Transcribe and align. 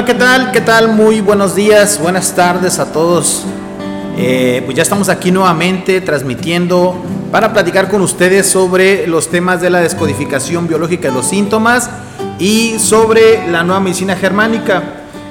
Hola, 0.00 0.06
¿qué 0.06 0.14
tal? 0.18 0.50
¿Qué 0.50 0.60
tal? 0.62 0.88
Muy 0.88 1.20
buenos 1.20 1.54
días, 1.54 2.00
buenas 2.00 2.34
tardes 2.34 2.78
a 2.78 2.90
todos. 2.90 3.44
Eh, 4.16 4.62
pues 4.64 4.74
ya 4.74 4.82
estamos 4.82 5.10
aquí 5.10 5.30
nuevamente 5.30 6.00
transmitiendo 6.00 6.96
para 7.30 7.52
platicar 7.52 7.90
con 7.90 8.00
ustedes 8.00 8.46
sobre 8.46 9.06
los 9.06 9.28
temas 9.28 9.60
de 9.60 9.68
la 9.68 9.80
descodificación 9.80 10.66
biológica 10.66 11.08
de 11.08 11.14
los 11.14 11.26
síntomas 11.26 11.90
y 12.38 12.78
sobre 12.78 13.46
la 13.50 13.62
nueva 13.62 13.80
medicina 13.80 14.16
germánica. 14.16 14.82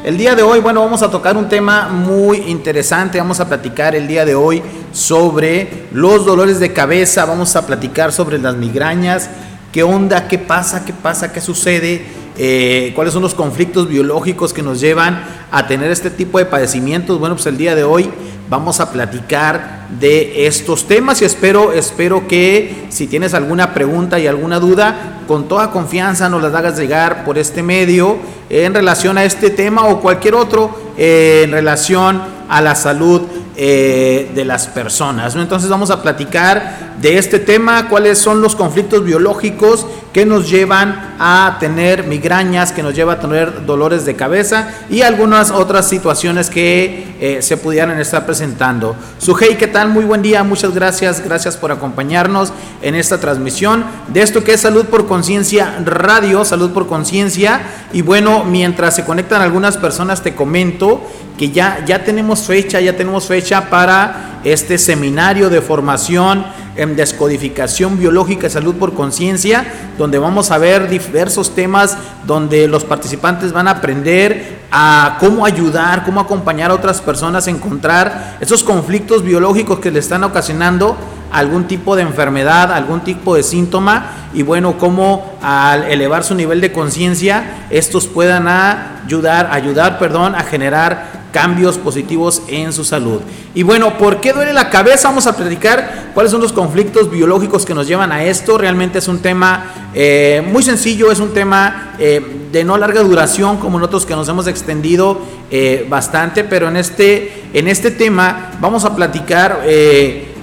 El 0.03 0.19
día 0.19 0.35
de 0.35 0.43
hoy, 0.43 0.59
bueno, 0.59 0.81
vamos 0.81 1.01
a 1.01 1.09
tocar 1.09 1.35
un 1.35 1.49
tema 1.49 1.87
muy 1.89 2.37
interesante. 2.37 3.17
Vamos 3.17 3.39
a 3.39 3.47
platicar 3.47 3.95
el 3.95 4.07
día 4.07 4.23
de 4.23 4.35
hoy 4.35 4.61
sobre 4.93 5.87
los 5.93 6.27
dolores 6.27 6.59
de 6.59 6.73
cabeza, 6.73 7.25
vamos 7.25 7.55
a 7.55 7.65
platicar 7.65 8.11
sobre 8.11 8.37
las 8.37 8.55
migrañas, 8.55 9.31
qué 9.71 9.81
onda, 9.81 10.27
qué 10.27 10.37
pasa, 10.37 10.85
qué 10.85 10.93
pasa, 10.93 11.33
qué 11.33 11.41
sucede 11.41 12.18
eh, 12.41 12.93
cuáles 12.95 13.13
son 13.13 13.21
los 13.21 13.35
conflictos 13.35 13.89
biológicos 13.89 14.53
que 14.53 14.63
nos 14.63 14.79
llevan 14.79 15.23
a 15.51 15.67
tener 15.67 15.91
este 15.91 16.09
tipo 16.09 16.37
de 16.37 16.45
padecimientos. 16.45 17.19
Bueno, 17.19 17.35
pues 17.35 17.45
el 17.47 17.57
día 17.57 17.75
de 17.75 17.83
hoy 17.83 18.09
vamos 18.49 18.79
a 18.79 18.91
platicar 18.93 19.87
de 19.99 20.47
estos 20.47 20.87
temas 20.87 21.21
y 21.21 21.25
espero, 21.25 21.73
espero 21.73 22.27
que 22.29 22.87
si 22.89 23.07
tienes 23.07 23.33
alguna 23.33 23.73
pregunta 23.73 24.19
y 24.19 24.27
alguna 24.27 24.59
duda, 24.59 25.19
con 25.27 25.49
toda 25.49 25.71
confianza 25.71 26.29
nos 26.29 26.41
las 26.41 26.53
hagas 26.53 26.79
llegar 26.79 27.25
por 27.25 27.37
este 27.37 27.61
medio 27.61 28.17
en 28.49 28.73
relación 28.73 29.17
a 29.17 29.25
este 29.25 29.49
tema 29.49 29.85
o 29.87 29.99
cualquier 29.99 30.35
otro 30.35 30.73
eh, 30.97 31.41
en 31.43 31.51
relación 31.51 32.21
a 32.47 32.61
la 32.61 32.73
salud 32.73 33.21
eh, 33.57 34.31
de 34.33 34.45
las 34.45 34.67
personas. 34.67 35.35
Entonces 35.35 35.69
vamos 35.69 35.91
a 35.91 36.01
platicar 36.01 36.88
de 37.01 37.17
este 37.17 37.39
tema, 37.39 37.87
cuáles 37.87 38.17
son 38.17 38.41
los 38.41 38.55
conflictos 38.55 39.05
biológicos 39.05 39.85
que 40.13 40.25
nos 40.25 40.49
llevan 40.49 41.15
a 41.19 41.57
tener 41.59 42.05
migrañas, 42.05 42.71
que 42.71 42.83
nos 42.83 42.95
lleva 42.95 43.13
a 43.13 43.19
tener 43.19 43.65
dolores 43.65 44.05
de 44.05 44.15
cabeza 44.15 44.69
y 44.89 45.01
algunas 45.01 45.51
otras 45.51 45.87
situaciones 45.87 46.49
que 46.49 47.15
eh, 47.21 47.41
se 47.41 47.57
pudieran 47.57 47.99
estar 47.99 48.25
presentando. 48.25 48.95
Sujei, 49.19 49.57
¿qué 49.57 49.67
tal? 49.67 49.89
Muy 49.89 50.03
buen 50.03 50.21
día, 50.21 50.43
muchas 50.43 50.73
gracias, 50.73 51.23
gracias 51.23 51.57
por 51.57 51.71
acompañarnos 51.71 52.51
en 52.81 52.95
esta 52.95 53.19
transmisión 53.19 53.85
de 54.07 54.21
esto 54.21 54.43
que 54.43 54.53
es 54.53 54.61
Salud 54.61 54.85
por 54.85 55.07
Conciencia 55.07 55.79
Radio, 55.85 56.43
Salud 56.43 56.71
por 56.71 56.87
Conciencia. 56.87 57.61
Y 57.93 58.01
bueno, 58.01 58.43
mientras 58.43 58.95
se 58.95 59.05
conectan 59.05 59.41
algunas 59.41 59.77
personas, 59.77 60.21
te 60.21 60.35
comento 60.35 61.01
que 61.37 61.51
ya, 61.51 61.85
ya 61.85 62.03
tenemos 62.03 62.41
fecha, 62.41 62.81
ya 62.81 62.97
tenemos 62.97 63.25
fecha 63.25 63.69
para 63.69 64.41
este 64.43 64.77
seminario 64.77 65.49
de 65.49 65.61
formación 65.61 66.45
en 66.79 66.95
descodificación 66.95 67.99
biológica 67.99 68.47
y 68.47 68.49
salud 68.49 68.75
por 68.75 68.93
conciencia, 68.93 69.65
donde 69.97 70.17
vamos 70.17 70.49
a 70.51 70.57
ver 70.57 70.87
diversos 70.87 71.53
temas 71.53 71.97
donde 72.25 72.67
los 72.67 72.85
participantes 72.85 73.51
van 73.51 73.67
a 73.67 73.71
aprender 73.71 74.59
a 74.71 75.17
cómo 75.19 75.45
ayudar, 75.45 76.05
cómo 76.05 76.21
acompañar 76.21 76.71
a 76.71 76.75
otras 76.75 77.01
personas 77.01 77.47
a 77.47 77.51
encontrar 77.51 78.37
esos 78.39 78.63
conflictos 78.63 79.23
biológicos 79.23 79.79
que 79.79 79.91
le 79.91 79.99
están 79.99 80.23
ocasionando 80.23 80.95
algún 81.31 81.65
tipo 81.65 81.95
de 81.95 82.03
enfermedad, 82.03 82.71
algún 82.71 83.01
tipo 83.01 83.35
de 83.35 83.43
síntoma 83.43 84.29
y 84.33 84.43
bueno, 84.43 84.77
cómo 84.77 85.37
al 85.41 85.83
elevar 85.83 86.23
su 86.23 86.35
nivel 86.35 86.61
de 86.61 86.71
conciencia 86.71 87.65
estos 87.69 88.07
puedan 88.07 88.47
ayudar, 88.47 89.49
ayudar, 89.51 89.99
perdón, 89.99 90.35
a 90.35 90.43
generar 90.43 91.18
cambios 91.31 91.77
positivos 91.77 92.41
en 92.47 92.73
su 92.73 92.83
salud. 92.83 93.21
Y 93.53 93.63
bueno, 93.63 93.97
¿por 93.97 94.21
qué 94.21 94.33
duele 94.33 94.53
la 94.53 94.69
cabeza? 94.69 95.09
Vamos 95.09 95.27
a 95.27 95.35
platicar 95.35 96.11
cuáles 96.13 96.31
son 96.31 96.41
los 96.41 96.53
conflictos 96.53 97.09
biológicos 97.11 97.65
que 97.65 97.73
nos 97.73 97.87
llevan 97.87 98.11
a 98.11 98.23
esto. 98.23 98.57
Realmente 98.57 98.99
es 98.99 99.07
un 99.07 99.19
tema 99.19 99.89
eh, 99.93 100.43
muy 100.51 100.63
sencillo, 100.63 101.11
es 101.11 101.19
un 101.19 101.33
tema 101.33 101.95
eh, 101.99 102.47
de 102.51 102.63
no 102.63 102.77
larga 102.77 103.01
duración 103.01 103.57
como 103.57 103.79
nosotros 103.79 104.05
que 104.05 104.15
nos 104.15 104.27
hemos 104.27 104.47
extendido 104.47 105.19
eh, 105.51 105.85
bastante, 105.89 106.43
pero 106.43 106.67
en 106.67 106.77
este, 106.77 107.43
en 107.53 107.67
este 107.67 107.91
tema 107.91 108.51
vamos 108.59 108.85
a 108.85 108.95
platicar 108.95 109.61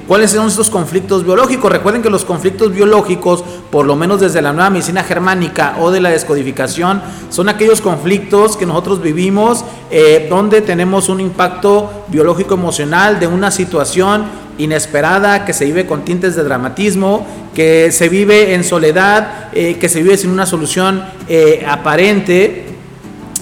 ¿Cuáles 0.06 0.30
son 0.30 0.46
estos 0.46 0.70
conflictos 0.70 1.24
biológicos? 1.24 1.72
Recuerden 1.72 2.00
que 2.00 2.10
los 2.10 2.24
conflictos 2.24 2.72
biológicos, 2.72 3.42
por 3.72 3.84
lo 3.86 3.96
menos 3.96 4.20
desde 4.20 4.40
la 4.40 4.52
nueva 4.52 4.70
medicina 4.70 5.02
germánica 5.02 5.76
o 5.80 5.90
de 5.90 5.98
la 5.98 6.10
descodificación, 6.10 7.02
son 7.28 7.48
aquellos 7.48 7.80
conflictos 7.80 8.56
que 8.56 8.66
nosotros 8.66 9.02
vivimos 9.02 9.64
eh, 9.90 10.28
donde 10.30 10.60
tenemos 10.60 11.08
un 11.08 11.18
impacto 11.18 12.04
biológico 12.06 12.54
emocional 12.54 13.18
de 13.18 13.26
una 13.26 13.50
situación 13.50 14.26
inesperada, 14.58 15.44
que 15.44 15.52
se 15.52 15.64
vive 15.64 15.86
con 15.86 16.04
tintes 16.04 16.36
de 16.36 16.44
dramatismo, 16.44 17.26
que 17.52 17.90
se 17.90 18.08
vive 18.08 18.54
en 18.54 18.62
soledad, 18.62 19.48
eh, 19.54 19.74
que 19.74 19.88
se 19.88 20.04
vive 20.04 20.16
sin 20.16 20.30
una 20.30 20.46
solución 20.46 21.04
eh, 21.28 21.66
aparente. 21.68 22.66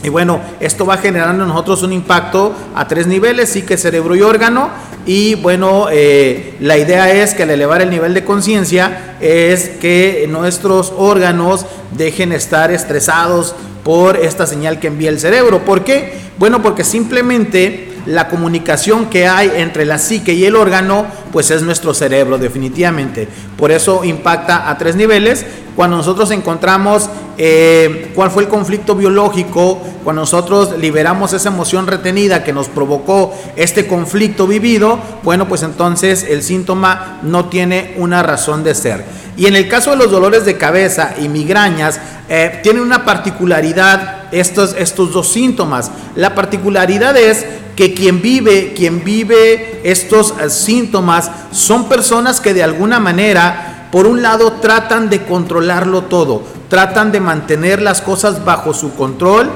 Y 0.02 0.08
bueno, 0.08 0.40
esto 0.60 0.86
va 0.86 0.96
generando 0.96 1.44
en 1.44 1.48
nosotros 1.50 1.82
un 1.82 1.92
impacto 1.92 2.54
a 2.74 2.88
tres 2.88 3.06
niveles, 3.06 3.50
sí 3.50 3.62
que 3.62 3.76
cerebro 3.76 4.16
y 4.16 4.22
órgano, 4.22 4.70
y 5.06 5.34
bueno, 5.34 5.88
eh, 5.90 6.54
la 6.60 6.78
idea 6.78 7.12
es 7.12 7.34
que 7.34 7.42
al 7.42 7.50
elevar 7.50 7.82
el 7.82 7.90
nivel 7.90 8.14
de 8.14 8.24
conciencia 8.24 9.16
es 9.20 9.68
que 9.68 10.26
nuestros 10.30 10.92
órganos 10.96 11.66
dejen 11.96 12.32
estar 12.32 12.70
estresados 12.70 13.54
por 13.82 14.16
esta 14.16 14.46
señal 14.46 14.80
que 14.80 14.86
envía 14.86 15.10
el 15.10 15.20
cerebro. 15.20 15.64
¿Por 15.64 15.84
qué? 15.84 16.14
Bueno, 16.38 16.62
porque 16.62 16.84
simplemente 16.84 17.92
la 18.06 18.28
comunicación 18.28 19.06
que 19.06 19.26
hay 19.26 19.50
entre 19.56 19.84
la 19.84 19.98
psique 19.98 20.32
y 20.32 20.44
el 20.44 20.56
órgano, 20.56 21.06
pues 21.32 21.50
es 21.50 21.62
nuestro 21.62 21.94
cerebro, 21.94 22.38
definitivamente. 22.38 23.28
Por 23.56 23.70
eso 23.70 24.04
impacta 24.04 24.68
a 24.68 24.78
tres 24.78 24.96
niveles. 24.96 25.44
Cuando 25.76 25.96
nosotros 25.96 26.30
encontramos 26.30 27.08
eh, 27.36 28.12
cuál 28.14 28.30
fue 28.30 28.44
el 28.44 28.48
conflicto 28.48 28.94
biológico, 28.94 29.80
cuando 30.04 30.22
nosotros 30.22 30.78
liberamos 30.78 31.32
esa 31.32 31.48
emoción 31.48 31.86
retenida 31.86 32.44
que 32.44 32.52
nos 32.52 32.68
provocó 32.68 33.34
este 33.56 33.86
conflicto 33.86 34.46
vivido, 34.46 34.98
bueno, 35.22 35.48
pues 35.48 35.62
entonces 35.62 36.24
el 36.28 36.42
síntoma 36.42 37.18
no 37.22 37.46
tiene 37.46 37.94
una 37.98 38.22
razón 38.22 38.62
de 38.62 38.74
ser. 38.74 39.04
Y 39.36 39.46
en 39.46 39.56
el 39.56 39.68
caso 39.68 39.90
de 39.90 39.96
los 39.96 40.12
dolores 40.12 40.44
de 40.44 40.56
cabeza 40.56 41.14
y 41.20 41.28
migrañas, 41.28 42.00
eh, 42.28 42.60
tienen 42.62 42.82
una 42.82 43.04
particularidad 43.04 44.32
estos, 44.32 44.74
estos 44.78 45.12
dos 45.12 45.28
síntomas. 45.28 45.90
La 46.14 46.34
particularidad 46.34 47.16
es 47.16 47.44
que 47.76 47.94
quien 47.94 48.22
vive, 48.22 48.72
quien 48.74 49.02
vive 49.02 49.80
estos 49.84 50.34
eh, 50.40 50.50
síntomas 50.50 51.30
son 51.50 51.88
personas 51.88 52.40
que 52.40 52.54
de 52.54 52.62
alguna 52.62 53.00
manera, 53.00 53.43
por 53.90 54.06
un 54.06 54.22
lado, 54.22 54.54
tratan 54.54 55.08
de 55.08 55.24
controlarlo 55.24 56.02
todo, 56.04 56.42
tratan 56.68 57.12
de 57.12 57.20
mantener 57.20 57.80
las 57.80 58.00
cosas 58.00 58.44
bajo 58.44 58.74
su 58.74 58.94
control 58.94 59.50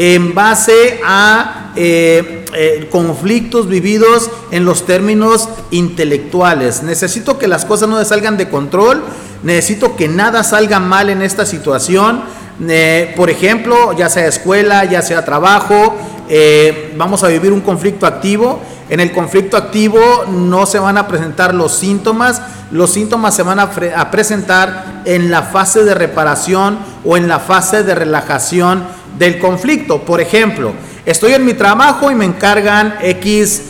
en 0.00 0.32
base 0.32 1.00
a 1.04 1.72
eh, 1.74 2.44
eh, 2.54 2.88
conflictos 2.90 3.66
vividos 3.66 4.30
en 4.52 4.64
los 4.64 4.86
términos 4.86 5.48
intelectuales. 5.72 6.84
Necesito 6.84 7.36
que 7.36 7.48
las 7.48 7.64
cosas 7.64 7.88
no 7.88 8.04
salgan 8.04 8.36
de 8.36 8.48
control, 8.48 9.02
necesito 9.42 9.96
que 9.96 10.06
nada 10.06 10.44
salga 10.44 10.78
mal 10.78 11.10
en 11.10 11.20
esta 11.20 11.44
situación. 11.44 12.22
Eh, 12.68 13.12
por 13.16 13.28
ejemplo, 13.28 13.92
ya 13.96 14.08
sea 14.08 14.28
escuela, 14.28 14.84
ya 14.84 15.02
sea 15.02 15.24
trabajo, 15.24 15.96
vamos 16.96 17.24
a 17.24 17.28
vivir 17.28 17.52
un 17.52 17.60
conflicto 17.60 18.06
activo. 18.06 18.60
En 18.88 19.00
el 19.00 19.12
conflicto 19.12 19.56
activo 19.56 20.00
no 20.30 20.64
se 20.64 20.78
van 20.78 20.96
a 20.96 21.06
presentar 21.06 21.54
los 21.54 21.76
síntomas, 21.76 22.40
los 22.70 22.90
síntomas 22.90 23.34
se 23.34 23.42
van 23.42 23.60
a, 23.60 23.70
presentar 24.10 25.02
en 25.04 25.30
la 25.30 25.42
fase 25.42 25.84
de 25.84 25.94
reparación 25.94 26.78
o 27.04 27.16
en 27.16 27.28
la 27.28 27.38
fase 27.38 27.82
de 27.82 27.94
relajación 27.94 28.84
del 29.18 29.38
conflicto. 29.38 30.02
Por 30.02 30.22
ejemplo, 30.22 30.72
estoy 31.04 31.34
en 31.34 31.44
mi 31.44 31.52
trabajo 31.52 32.10
y 32.10 32.14
me 32.14 32.24
encargan 32.24 32.94
X, 33.02 33.62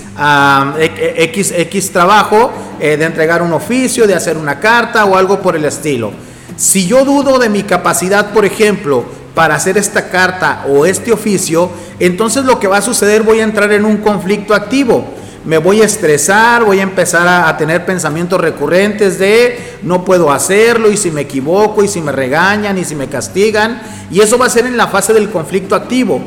X, 0.78 1.52
X 1.56 1.92
trabajo 1.92 2.52
eh, 2.78 2.96
de 2.96 3.04
entregar 3.04 3.42
un 3.42 3.52
oficio, 3.52 4.06
de 4.06 4.14
hacer 4.14 4.36
una 4.36 4.60
carta 4.60 5.04
o 5.04 5.16
algo 5.16 5.40
por 5.40 5.56
el 5.56 5.64
estilo. 5.64 6.12
Si 6.56 6.86
yo 6.86 7.04
dudo 7.04 7.38
de 7.38 7.48
mi 7.48 7.64
capacidad, 7.64 8.32
por 8.32 8.44
ejemplo, 8.44 9.04
para 9.38 9.54
hacer 9.54 9.78
esta 9.78 10.10
carta 10.10 10.64
o 10.68 10.84
este 10.84 11.12
oficio, 11.12 11.70
entonces 12.00 12.44
lo 12.44 12.58
que 12.58 12.66
va 12.66 12.78
a 12.78 12.82
suceder 12.82 13.22
voy 13.22 13.38
a 13.38 13.44
entrar 13.44 13.70
en 13.70 13.84
un 13.84 13.98
conflicto 13.98 14.52
activo 14.52 15.04
me 15.44 15.58
voy 15.58 15.80
a 15.80 15.84
estresar, 15.84 16.64
voy 16.64 16.80
a 16.80 16.82
empezar 16.82 17.28
a, 17.28 17.56
tener 17.56 17.86
pensamientos 17.86 18.40
recurrentes 18.40 19.20
de 19.20 19.78
no 19.82 20.04
puedo 20.04 20.32
hacerlo 20.32 20.90
y 20.90 20.96
si 20.96 21.12
me 21.12 21.20
equivoco 21.22 21.84
y 21.84 21.88
si 21.88 22.00
me 22.00 22.10
regañan 22.10 22.76
y 22.76 22.84
si 22.84 22.96
me 22.96 23.06
castigan. 23.06 23.80
Y 24.10 24.20
eso 24.20 24.36
va 24.36 24.46
a 24.46 24.50
ser 24.50 24.66
en 24.66 24.76
la 24.76 24.88
fase 24.88 25.14
del 25.14 25.30
conflicto 25.30 25.76
activo. 25.76 26.20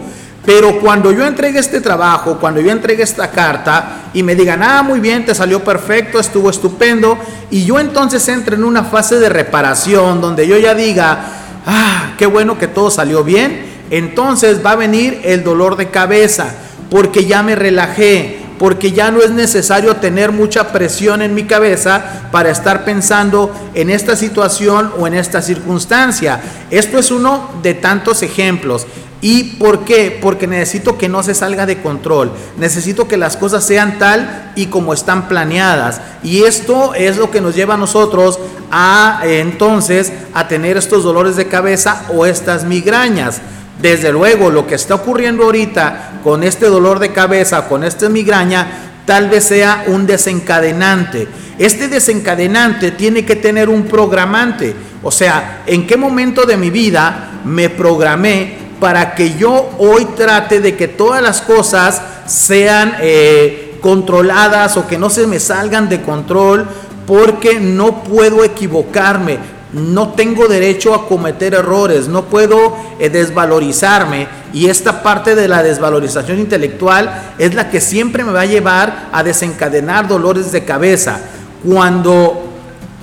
Pero 0.46 0.80
cuando 0.80 1.12
yo 1.12 1.28
entregue 1.28 1.60
este 1.60 1.82
trabajo, 1.82 2.40
cuando 2.40 2.62
yo 2.62 2.72
entregue 2.72 3.04
esta 3.04 3.30
carta 3.30 4.10
y 4.14 4.24
me 4.24 4.34
digan, 4.34 4.64
ah, 4.64 4.82
muy 4.82 5.00
bien, 5.00 5.24
te 5.24 5.36
salió 5.36 5.64
perfecto, 5.64 6.20
estuvo 6.20 6.50
estupendo, 6.50 7.16
y 7.52 7.64
yo 7.64 7.80
entonces 7.80 8.28
entre 8.28 8.56
en 8.56 8.64
una 8.64 8.84
fase 8.84 9.20
de 9.20 9.30
reparación 9.30 10.20
donde 10.20 10.48
yo 10.48 10.58
ya 10.58 10.74
diga, 10.74 11.41
ah, 11.66 12.14
qué 12.18 12.26
bueno 12.26 12.58
que 12.58 12.68
todo 12.68 12.92
salió 12.92 13.24
bien, 13.24 13.66
entonces 13.90 14.66
va 14.66 14.72
a 14.72 14.76
venir 14.76 15.22
el 15.24 15.44
dolor 15.44 15.76
de 15.76 15.90
cabeza, 15.90 16.56
porque 16.90 17.26
ya 17.26 17.44
me 17.44 17.56
relajé, 17.56 18.40
porque 18.58 18.92
ya 18.92 19.10
no 19.10 19.22
es 19.22 19.32
necesario 19.32 19.96
tener 19.96 20.32
mucha 20.32 20.72
presión 20.72 21.22
en 21.22 21.34
mi 21.34 21.46
cabeza 21.46 22.30
para 22.32 22.52
estar 22.52 22.86
pensando 22.86 23.52
en 23.74 23.90
esta 23.90 24.16
situación 24.16 24.92
o 25.00 25.08
en 25.08 25.16
esta 25.16 25.42
circunstancia. 25.42 26.40
Esto 26.70 27.00
es 27.00 27.10
uno 27.10 27.50
de 27.64 27.74
tantos 27.74 28.22
ejemplos. 28.22 28.86
¿Y 29.22 29.56
por 29.56 29.86
qué? 29.86 30.18
Porque 30.20 30.48
necesito 30.48 30.98
que 30.98 31.08
no 31.08 31.22
se 31.22 31.36
salga 31.36 31.68
de 31.68 31.80
control. 31.80 32.32
Necesito 32.58 33.08
que 33.08 33.18
las 33.18 33.38
cosas 33.38 33.64
sean 33.64 34.00
tal 34.00 34.52
y 34.56 34.66
como 34.66 34.94
están 34.94 35.28
planeadas. 35.28 36.02
Y 36.24 36.44
esto 36.44 36.96
es 36.96 37.18
lo 37.18 37.30
que 37.30 37.40
nos 37.40 37.56
lleva 37.56 37.76
a 37.76 37.78
nosotros 37.78 38.40
a 38.72 39.22
entonces 39.24 40.12
a 40.34 40.48
tener 40.48 40.76
estos 40.76 41.04
dolores 41.04 41.36
de 41.36 41.48
cabeza 41.48 42.06
o 42.10 42.26
estas 42.26 42.64
migrañas. 42.64 43.42
Desde 43.80 44.12
luego, 44.12 44.50
lo 44.50 44.66
que 44.66 44.76
está 44.76 44.96
ocurriendo 44.96 45.44
ahorita 45.44 46.22
con 46.24 46.44
este 46.44 46.66
dolor 46.66 46.98
de 46.98 47.12
cabeza, 47.12 47.68
con 47.68 47.84
esta 47.84 48.10
migraña, 48.10 48.68
tal 49.06 49.30
vez 49.30 49.44
sea 49.44 49.84
un 49.88 50.08
desencadenante. 50.08 51.28
Este 51.60 51.88
desencadenante 51.88 52.90
tiene 52.92 53.24
que 53.24 53.36
tener 53.36 53.70
un 53.70 53.84
programante. 53.84 54.76
O 55.04 55.12
sea, 55.12 55.62
¿en 55.68 55.86
qué 55.86 55.96
momento 55.98 56.46
de 56.46 56.58
mi 56.58 56.72
vida 56.72 57.42
me 57.44 57.70
programé 57.70 58.61
para 58.82 59.14
que 59.14 59.38
yo 59.38 59.70
hoy 59.78 60.06
trate 60.18 60.60
de 60.60 60.76
que 60.76 60.88
todas 60.88 61.22
las 61.22 61.40
cosas 61.40 62.02
sean 62.26 62.96
eh, 63.00 63.78
controladas 63.80 64.76
o 64.76 64.88
que 64.88 64.98
no 64.98 65.12
se 65.12 65.28
me 65.28 65.40
salgan 65.40 65.88
de 65.88 66.02
control 66.02 66.68
porque 67.06 67.60
no 67.60 68.04
puedo 68.04 68.44
equivocarme, 68.44 69.38
no 69.72 70.14
tengo 70.14 70.48
derecho 70.48 70.96
a 70.96 71.08
cometer 71.08 71.54
errores, 71.54 72.08
no 72.08 72.24
puedo 72.24 72.76
eh, 72.98 73.12
desvalorizarme 73.12 74.28
y 74.52 74.66
esta 74.66 75.04
parte 75.04 75.36
de 75.36 75.48
la 75.48 75.62
desvalorización 75.62 76.40
intelectual 76.40 77.34
es 77.38 77.54
la 77.54 77.70
que 77.70 77.82
siempre 77.82 78.24
me 78.24 78.32
va 78.32 78.42
a 78.42 78.46
llevar 78.46 79.10
a 79.12 79.22
desencadenar 79.22 80.08
dolores 80.08 80.52
de 80.52 80.66
cabeza. 80.66 81.20
Cuando 81.64 82.51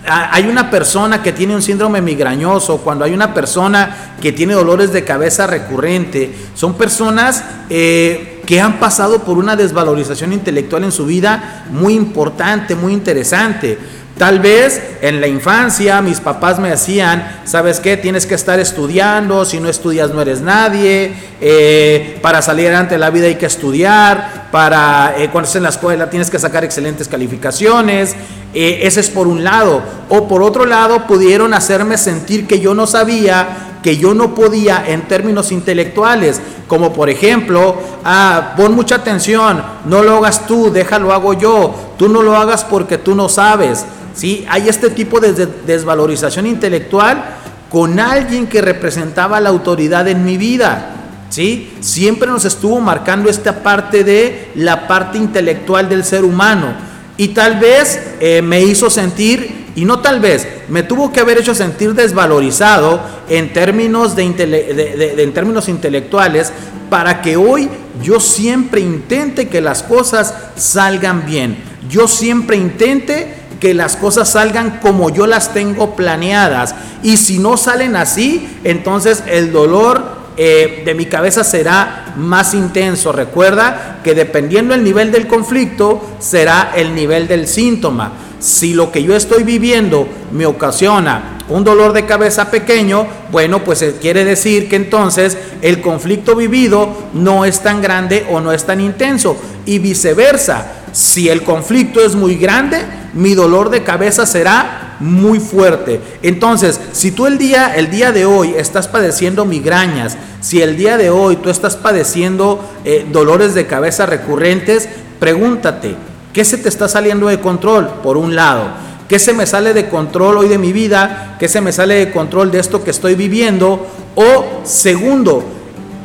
hay 0.08 0.46
una 0.48 0.70
persona 0.70 1.22
que 1.22 1.32
tiene 1.32 1.54
un 1.54 1.62
síndrome 1.62 2.00
migrañoso, 2.00 2.78
cuando 2.78 3.04
hay 3.04 3.12
una 3.12 3.34
persona 3.34 4.14
que 4.20 4.32
tiene 4.32 4.54
dolores 4.54 4.92
de 4.92 5.04
cabeza 5.04 5.46
recurrente, 5.46 6.34
son 6.54 6.74
personas 6.74 7.44
eh, 7.70 8.42
que 8.46 8.60
han 8.60 8.80
pasado 8.80 9.24
por 9.24 9.38
una 9.38 9.56
desvalorización 9.56 10.32
intelectual 10.32 10.84
en 10.84 10.92
su 10.92 11.04
vida 11.06 11.66
muy 11.70 11.94
importante, 11.94 12.74
muy 12.74 12.92
interesante. 12.92 13.78
Tal 14.18 14.40
vez 14.40 14.82
en 15.00 15.20
la 15.20 15.28
infancia 15.28 16.02
mis 16.02 16.18
papás 16.18 16.58
me 16.58 16.70
decían, 16.70 17.42
¿sabes 17.44 17.78
qué? 17.78 17.96
Tienes 17.96 18.26
que 18.26 18.34
estar 18.34 18.58
estudiando, 18.58 19.44
si 19.44 19.60
no 19.60 19.68
estudias 19.68 20.10
no 20.10 20.20
eres 20.20 20.40
nadie, 20.40 21.12
eh, 21.40 22.18
para 22.20 22.42
salir 22.42 22.68
de 22.68 22.98
la 22.98 23.10
vida 23.10 23.26
hay 23.26 23.36
que 23.36 23.46
estudiar, 23.46 24.48
para 24.50 25.14
eh, 25.18 25.28
cuando 25.30 25.46
estés 25.46 25.58
en 25.58 25.62
la 25.62 25.68
escuela 25.68 26.10
tienes 26.10 26.30
que 26.30 26.38
sacar 26.40 26.64
excelentes 26.64 27.06
calificaciones, 27.06 28.16
eh, 28.54 28.80
ese 28.82 29.00
es 29.00 29.10
por 29.10 29.26
un 29.26 29.44
lado. 29.44 29.82
O 30.08 30.26
por 30.26 30.42
otro 30.42 30.64
lado 30.64 31.06
pudieron 31.06 31.54
hacerme 31.54 31.98
sentir 31.98 32.46
que 32.46 32.60
yo 32.60 32.74
no 32.74 32.86
sabía, 32.86 33.78
que 33.82 33.96
yo 33.96 34.14
no 34.14 34.34
podía 34.34 34.84
en 34.86 35.02
términos 35.02 35.52
intelectuales, 35.52 36.40
como 36.66 36.92
por 36.92 37.10
ejemplo, 37.10 37.76
ah, 38.04 38.54
pon 38.56 38.74
mucha 38.74 38.96
atención, 38.96 39.62
no 39.84 40.02
lo 40.02 40.16
hagas 40.18 40.46
tú, 40.46 40.70
déjalo 40.70 41.12
hago 41.12 41.34
yo, 41.34 41.74
tú 41.98 42.08
no 42.08 42.22
lo 42.22 42.36
hagas 42.36 42.64
porque 42.64 42.98
tú 42.98 43.14
no 43.14 43.28
sabes. 43.28 43.84
¿sí? 44.14 44.46
Hay 44.48 44.68
este 44.68 44.90
tipo 44.90 45.20
de 45.20 45.46
desvalorización 45.66 46.46
intelectual 46.46 47.24
con 47.70 48.00
alguien 48.00 48.46
que 48.46 48.62
representaba 48.62 49.40
la 49.40 49.50
autoridad 49.50 50.08
en 50.08 50.24
mi 50.24 50.36
vida. 50.36 50.94
¿sí? 51.28 51.74
Siempre 51.80 52.28
nos 52.28 52.44
estuvo 52.44 52.80
marcando 52.80 53.30
esta 53.30 53.62
parte 53.62 54.04
de 54.04 54.52
la 54.54 54.88
parte 54.88 55.18
intelectual 55.18 55.88
del 55.88 56.04
ser 56.04 56.24
humano. 56.24 56.87
Y 57.18 57.28
tal 57.28 57.58
vez 57.58 58.00
eh, 58.20 58.40
me 58.42 58.62
hizo 58.62 58.88
sentir, 58.88 59.66
y 59.74 59.84
no 59.84 59.98
tal 59.98 60.20
vez, 60.20 60.46
me 60.68 60.84
tuvo 60.84 61.12
que 61.12 61.18
haber 61.18 61.38
hecho 61.38 61.54
sentir 61.54 61.94
desvalorizado 61.94 63.02
en 63.28 63.52
términos, 63.52 64.14
de, 64.14 65.14
en 65.18 65.34
términos 65.34 65.68
intelectuales 65.68 66.52
para 66.88 67.20
que 67.20 67.36
hoy 67.36 67.68
yo 68.02 68.20
siempre 68.20 68.80
intente 68.80 69.48
que 69.48 69.60
las 69.60 69.82
cosas 69.82 70.32
salgan 70.56 71.26
bien. 71.26 71.58
Yo 71.90 72.06
siempre 72.06 72.56
intente 72.56 73.34
que 73.58 73.74
las 73.74 73.96
cosas 73.96 74.30
salgan 74.30 74.78
como 74.80 75.10
yo 75.10 75.26
las 75.26 75.52
tengo 75.52 75.96
planeadas. 75.96 76.76
Y 77.02 77.16
si 77.16 77.40
no 77.40 77.56
salen 77.56 77.96
así, 77.96 78.48
entonces 78.62 79.24
el 79.26 79.50
dolor 79.50 80.17
eh, 80.40 80.82
de 80.84 80.94
mi 80.94 81.06
cabeza 81.06 81.42
será 81.42 82.14
más 82.16 82.54
intenso. 82.54 83.10
Recuerda 83.10 83.98
que 84.04 84.14
dependiendo 84.14 84.72
el 84.72 84.84
nivel 84.84 85.10
del 85.10 85.26
conflicto, 85.26 86.00
será 86.20 86.72
el 86.76 86.94
nivel 86.94 87.26
del 87.26 87.48
síntoma. 87.48 88.12
Si 88.38 88.72
lo 88.72 88.92
que 88.92 89.02
yo 89.02 89.16
estoy 89.16 89.42
viviendo 89.42 90.06
me 90.30 90.46
ocasiona 90.46 91.38
un 91.48 91.64
dolor 91.64 91.92
de 91.92 92.06
cabeza 92.06 92.52
pequeño, 92.52 93.06
bueno, 93.32 93.64
pues 93.64 93.82
eh, 93.82 93.96
quiere 94.00 94.24
decir 94.24 94.68
que 94.68 94.76
entonces 94.76 95.36
el 95.60 95.80
conflicto 95.80 96.36
vivido 96.36 96.88
no 97.14 97.44
es 97.44 97.60
tan 97.60 97.82
grande 97.82 98.24
o 98.30 98.40
no 98.40 98.52
es 98.52 98.64
tan 98.64 98.80
intenso. 98.80 99.36
Y 99.66 99.80
viceversa, 99.80 100.66
si 100.92 101.28
el 101.28 101.42
conflicto 101.42 102.00
es 102.00 102.14
muy 102.14 102.36
grande, 102.36 102.78
mi 103.12 103.34
dolor 103.34 103.70
de 103.70 103.82
cabeza 103.82 104.24
será 104.24 104.87
muy 105.00 105.40
fuerte. 105.40 106.00
Entonces, 106.22 106.80
si 106.92 107.10
tú 107.10 107.26
el 107.26 107.38
día, 107.38 107.74
el 107.76 107.90
día 107.90 108.12
de 108.12 108.26
hoy 108.26 108.54
estás 108.56 108.88
padeciendo 108.88 109.44
migrañas, 109.44 110.16
si 110.40 110.62
el 110.62 110.76
día 110.76 110.96
de 110.96 111.10
hoy 111.10 111.36
tú 111.36 111.50
estás 111.50 111.76
padeciendo 111.76 112.64
eh, 112.84 113.06
dolores 113.10 113.54
de 113.54 113.66
cabeza 113.66 114.06
recurrentes, 114.06 114.88
pregúntate, 115.18 115.94
¿qué 116.32 116.44
se 116.44 116.58
te 116.58 116.68
está 116.68 116.88
saliendo 116.88 117.26
de 117.28 117.40
control? 117.40 117.88
Por 118.02 118.16
un 118.16 118.34
lado. 118.34 118.88
¿Qué 119.08 119.18
se 119.18 119.32
me 119.32 119.46
sale 119.46 119.72
de 119.72 119.88
control 119.88 120.36
hoy 120.36 120.48
de 120.48 120.58
mi 120.58 120.72
vida? 120.72 121.36
¿Qué 121.38 121.48
se 121.48 121.62
me 121.62 121.72
sale 121.72 121.94
de 121.94 122.12
control 122.12 122.50
de 122.50 122.58
esto 122.58 122.84
que 122.84 122.90
estoy 122.90 123.14
viviendo? 123.14 123.86
O 124.14 124.60
segundo, 124.64 125.44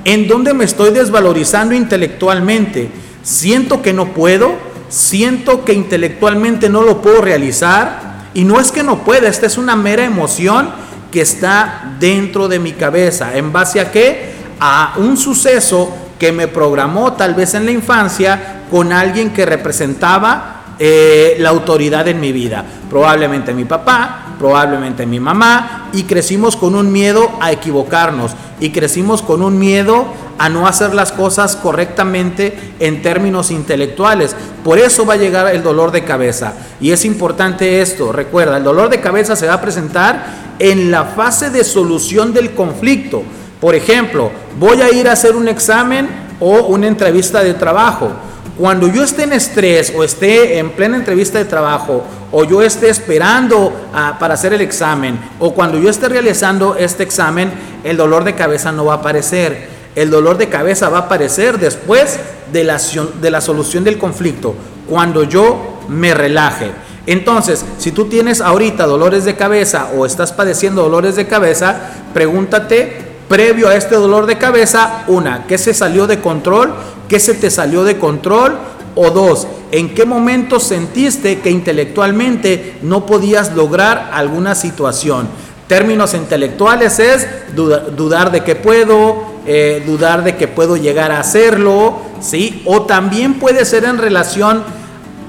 ¿en 0.06 0.28
dónde 0.28 0.54
me 0.54 0.64
estoy 0.64 0.92
desvalorizando 0.92 1.76
intelectualmente? 1.76 2.90
Siento 3.22 3.82
que 3.82 3.92
no 3.92 4.14
puedo, 4.14 4.54
siento 4.88 5.66
que 5.66 5.74
intelectualmente 5.74 6.70
no 6.70 6.82
lo 6.82 7.02
puedo 7.02 7.22
realizar 7.22 8.13
y 8.34 8.44
no 8.44 8.60
es 8.60 8.72
que 8.72 8.84
no 8.84 9.04
pueda, 9.04 9.28
esta 9.28 9.46
es 9.46 9.58
una 9.58 9.76
mera 9.76 10.04
emoción 10.04 10.70
que 11.12 11.22
está 11.22 11.96
dentro 12.00 12.48
de 12.48 12.60
mi 12.60 12.74
cabeza. 12.74 13.38
¿En 13.38 13.54
base 13.54 13.80
a 13.80 13.92
qué? 13.92 14.34
A 14.60 14.96
un 14.98 15.18
suceso 15.18 15.94
que 16.18 16.32
me 16.32 16.48
programó 16.48 17.14
tal 17.14 17.36
vez 17.36 17.54
en 17.54 17.66
la 17.66 17.72
infancia 17.72 18.64
con 18.72 18.92
alguien 18.92 19.32
que 19.32 19.46
representaba 19.46 20.76
eh, 20.80 21.36
la 21.40 21.50
autoridad 21.50 22.08
en 22.08 22.20
mi 22.20 22.32
vida. 22.32 22.66
Probablemente 22.90 23.54
mi 23.54 23.66
papá, 23.66 24.36
probablemente 24.40 25.06
mi 25.06 25.20
mamá, 25.20 25.90
y 25.94 26.04
crecimos 26.04 26.56
con 26.56 26.74
un 26.76 26.92
miedo 26.92 27.32
a 27.40 27.52
equivocarnos, 27.52 28.32
y 28.60 28.72
crecimos 28.72 29.22
con 29.22 29.44
un 29.44 29.60
miedo 29.60 30.08
a 30.38 30.50
no 30.50 30.68
hacer 30.68 30.94
las 30.94 31.12
cosas 31.12 31.56
correctamente 31.56 32.58
en 32.80 33.02
términos 33.02 33.52
intelectuales. 33.52 34.36
Por 34.64 34.80
eso 34.80 35.06
va 35.06 35.14
a 35.14 35.18
llegar 35.18 35.54
el 35.54 35.64
dolor 35.64 35.92
de 35.92 36.04
cabeza. 36.04 36.54
Y 36.82 36.92
es 36.92 37.06
importante 37.06 37.82
esto, 37.82 38.12
recuerda, 38.12 38.58
el 38.58 38.64
dolor 38.64 38.90
de 38.90 39.02
cabeza 39.02 39.36
se 39.36 39.48
va 39.48 39.56
a 39.56 39.62
presentar 39.62 40.54
en 40.60 40.92
la 40.92 41.06
fase 41.06 41.50
de 41.50 41.64
solución 41.64 42.34
del 42.34 42.54
conflicto. 42.54 43.24
Por 43.60 43.76
ejemplo, 43.76 44.32
voy 44.60 44.82
a 44.82 44.92
ir 44.92 45.08
a 45.08 45.14
hacer 45.14 45.36
un 45.36 45.48
examen 45.48 46.10
o 46.40 46.68
una 46.68 46.88
entrevista 46.88 47.42
de 47.44 47.54
trabajo. 47.54 48.12
Cuando 48.58 48.88
yo 48.88 49.04
esté 49.04 49.24
en 49.24 49.34
estrés 49.34 49.92
o 49.96 50.04
esté 50.04 50.60
en 50.60 50.72
plena 50.72 50.98
entrevista 50.98 51.40
de 51.40 51.46
trabajo 51.46 52.04
o 52.32 52.44
yo 52.44 52.62
esté 52.62 52.90
esperando 52.90 53.74
ah, 53.94 54.18
para 54.20 54.36
hacer 54.36 54.54
el 54.54 54.62
examen 54.62 55.18
o 55.40 55.54
cuando 55.54 55.80
yo 55.80 55.90
esté 55.90 56.08
realizando 56.08 56.76
este 56.76 57.02
examen, 57.02 57.52
el 57.84 57.98
dolor 57.98 58.24
de 58.24 58.36
cabeza 58.36 58.72
no 58.72 58.86
va 58.86 58.94
a 58.94 58.98
aparecer. 58.98 59.73
El 59.96 60.10
dolor 60.10 60.38
de 60.38 60.50
cabeza 60.50 60.90
va 60.90 61.00
a 61.00 61.02
aparecer 61.02 61.60
después 61.60 62.20
de 62.52 62.64
la, 62.64 62.80
de 63.22 63.32
la 63.32 63.42
solución 63.42 63.84
del 63.84 63.98
conflicto, 63.98 64.56
cuando 64.90 65.24
yo 65.24 65.80
me 65.90 66.14
relaje. 66.14 66.72
Entonces, 67.06 67.66
si 67.78 67.92
tú 67.92 68.06
tienes 68.06 68.40
ahorita 68.40 68.86
dolores 68.86 69.26
de 69.26 69.36
cabeza 69.36 69.90
o 69.96 70.06
estás 70.06 70.32
padeciendo 70.32 70.84
dolores 70.84 71.16
de 71.16 71.28
cabeza, 71.28 71.92
pregúntate 72.14 73.14
previo 73.28 73.68
a 73.68 73.76
este 73.76 73.96
dolor 73.96 74.26
de 74.26 74.38
cabeza, 74.38 75.04
una, 75.08 75.46
¿qué 75.48 75.58
se 75.58 75.74
salió 75.74 76.08
de 76.08 76.22
control? 76.22 76.74
¿Qué 77.10 77.20
se 77.20 77.34
te 77.34 77.50
salió 77.50 77.84
de 77.84 77.98
control? 77.98 78.58
O 78.96 79.10
dos, 79.10 79.48
¿en 79.72 79.94
qué 79.96 80.06
momento 80.06 80.60
sentiste 80.60 81.40
que 81.40 81.50
intelectualmente 81.50 82.78
no 82.84 83.06
podías 83.06 83.56
lograr 83.56 84.12
alguna 84.14 84.56
situación? 84.56 85.28
Términos 85.68 86.14
intelectuales 86.14 87.00
es 87.00 87.28
dudar 87.56 88.32
de 88.32 88.44
que 88.44 88.56
puedo, 88.56 89.33
eh, 89.46 89.84
dudar 89.86 90.24
de 90.24 90.36
que 90.36 90.48
puedo 90.48 90.78
llegar 90.78 91.12
a 91.12 91.20
hacerlo, 91.20 91.98
¿sí? 92.22 92.62
O 92.66 92.84
también 92.84 93.36
puede 93.36 93.66
ser 93.66 93.84
en 93.86 93.98
relación 93.98 94.64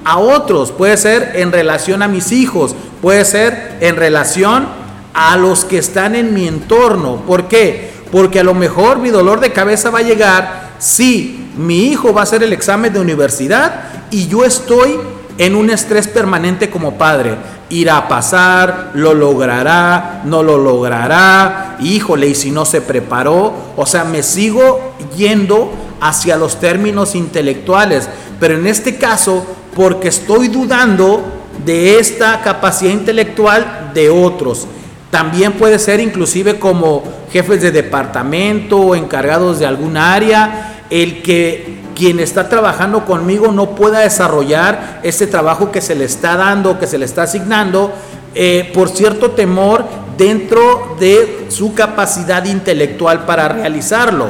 a 0.04 0.18
otros, 0.18 0.70
puede 0.70 0.96
ser 0.96 1.32
en 1.34 1.50
relación 1.50 2.02
a 2.02 2.08
mis 2.08 2.30
hijos, 2.32 2.76
puede 3.00 3.24
ser 3.24 3.78
en 3.80 3.96
relación 3.96 4.66
a 5.14 5.36
los 5.36 5.64
que 5.64 5.78
están 5.78 6.14
en 6.14 6.34
mi 6.34 6.46
entorno. 6.46 7.22
¿Por 7.26 7.48
qué? 7.48 7.90
Porque 8.12 8.40
a 8.40 8.44
lo 8.44 8.54
mejor 8.54 8.98
mi 8.98 9.10
dolor 9.10 9.40
de 9.40 9.52
cabeza 9.52 9.90
va 9.90 10.00
a 10.00 10.02
llegar 10.02 10.74
si 10.78 11.50
mi 11.56 11.86
hijo 11.86 12.12
va 12.12 12.20
a 12.20 12.24
hacer 12.24 12.42
el 12.42 12.52
examen 12.52 12.92
de 12.92 13.00
universidad 13.00 13.84
y 14.10 14.26
yo 14.28 14.44
estoy 14.44 14.98
en 15.38 15.56
un 15.56 15.70
estrés 15.70 16.08
permanente 16.08 16.70
como 16.70 16.94
padre. 16.94 17.36
Irá 17.70 17.96
a 17.96 18.08
pasar, 18.08 18.90
lo 18.94 19.14
logrará, 19.14 20.22
no 20.24 20.42
lo 20.42 20.58
logrará, 20.58 21.76
híjole, 21.80 22.28
y 22.28 22.34
si 22.34 22.50
no 22.50 22.64
se 22.64 22.80
preparó, 22.80 23.52
o 23.76 23.86
sea, 23.86 24.04
me 24.04 24.22
sigo 24.22 24.94
yendo 25.16 25.72
hacia 26.00 26.36
los 26.36 26.60
términos 26.60 27.14
intelectuales, 27.14 28.08
pero 28.38 28.54
en 28.54 28.66
este 28.66 28.96
caso, 28.96 29.44
porque 29.74 30.08
estoy 30.08 30.48
dudando 30.48 31.24
de 31.64 31.98
esta 31.98 32.42
capacidad 32.42 32.92
intelectual 32.92 33.90
de 33.94 34.10
otros. 34.10 34.66
También 35.10 35.52
puede 35.52 35.78
ser 35.78 36.00
inclusive 36.00 36.58
como 36.58 37.02
jefes 37.32 37.62
de 37.62 37.70
departamento 37.70 38.78
o 38.78 38.94
encargados 38.94 39.58
de 39.58 39.66
algún 39.66 39.96
área, 39.96 40.82
el 40.90 41.22
que 41.22 41.83
quien 41.94 42.20
está 42.20 42.48
trabajando 42.48 43.04
conmigo 43.04 43.52
no 43.52 43.74
pueda 43.74 44.00
desarrollar 44.00 45.00
ese 45.02 45.26
trabajo 45.26 45.70
que 45.72 45.80
se 45.80 45.94
le 45.94 46.04
está 46.04 46.36
dando, 46.36 46.78
que 46.78 46.86
se 46.86 46.98
le 46.98 47.04
está 47.04 47.22
asignando, 47.22 47.92
eh, 48.34 48.70
por 48.74 48.88
cierto 48.88 49.30
temor 49.30 49.84
dentro 50.18 50.96
de 50.98 51.46
su 51.48 51.74
capacidad 51.74 52.44
intelectual 52.44 53.24
para 53.24 53.48
realizarlo. 53.48 54.28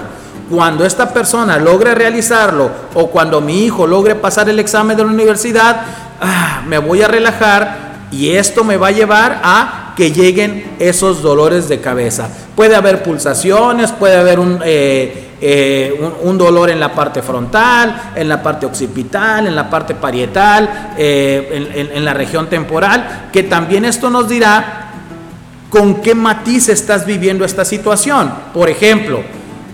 Cuando 0.51 0.85
esta 0.85 1.13
persona 1.13 1.59
logre 1.59 1.95
realizarlo 1.95 2.71
o 2.95 3.09
cuando 3.09 3.41
mi 3.41 3.65
hijo 3.65 3.87
logre 3.87 4.15
pasar 4.15 4.49
el 4.49 4.59
examen 4.59 4.97
de 4.97 5.05
la 5.05 5.11
universidad, 5.11 5.81
ah, 6.21 6.63
me 6.67 6.79
voy 6.79 7.03
a 7.03 7.09
relajar 7.09 7.95
y 8.11 8.31
esto 8.31 8.63
me 8.63 8.77
va 8.77 8.89
a 8.89 8.93
llevar 8.93 9.41
a 9.43 9.95
que 9.97 10.13
lleguen 10.13 10.77
esos 10.79 11.23
dolores 11.23 11.69
de 11.69 11.81
cabeza. 11.81 12.29
Puede 12.55 12.77
haber 12.77 13.03
pulsaciones, 13.03 13.91
puede 13.93 14.17
haber 14.17 14.39
un, 14.39 14.61
eh, 14.65 15.24
eh, 15.47 15.95
un, 16.23 16.39
dolor 16.39 16.71
en 16.71 16.81
la 16.81 16.95
parte 16.95 17.21
frontal, 17.21 18.13
en 18.17 18.31
la 18.31 18.43
parte 18.43 18.65
occipital, 18.65 19.47
en 19.47 19.55
la 19.55 19.69
parte 19.69 19.95
parietal, 19.95 20.95
eh, 20.97 21.91
en, 21.93 22.03
la 22.03 22.15
región 22.15 22.49
temporal, 22.49 23.29
que 23.31 23.43
también 23.43 23.85
esto 23.85 24.09
nos 24.09 24.27
dirá 24.27 24.89
con 25.69 25.97
qué 26.01 26.15
matiz 26.15 26.71
estás 26.71 27.05
viviendo 27.05 27.45
esta 27.45 27.67
situación. 27.67 28.33
Por 28.55 28.71
ejemplo, 28.71 29.21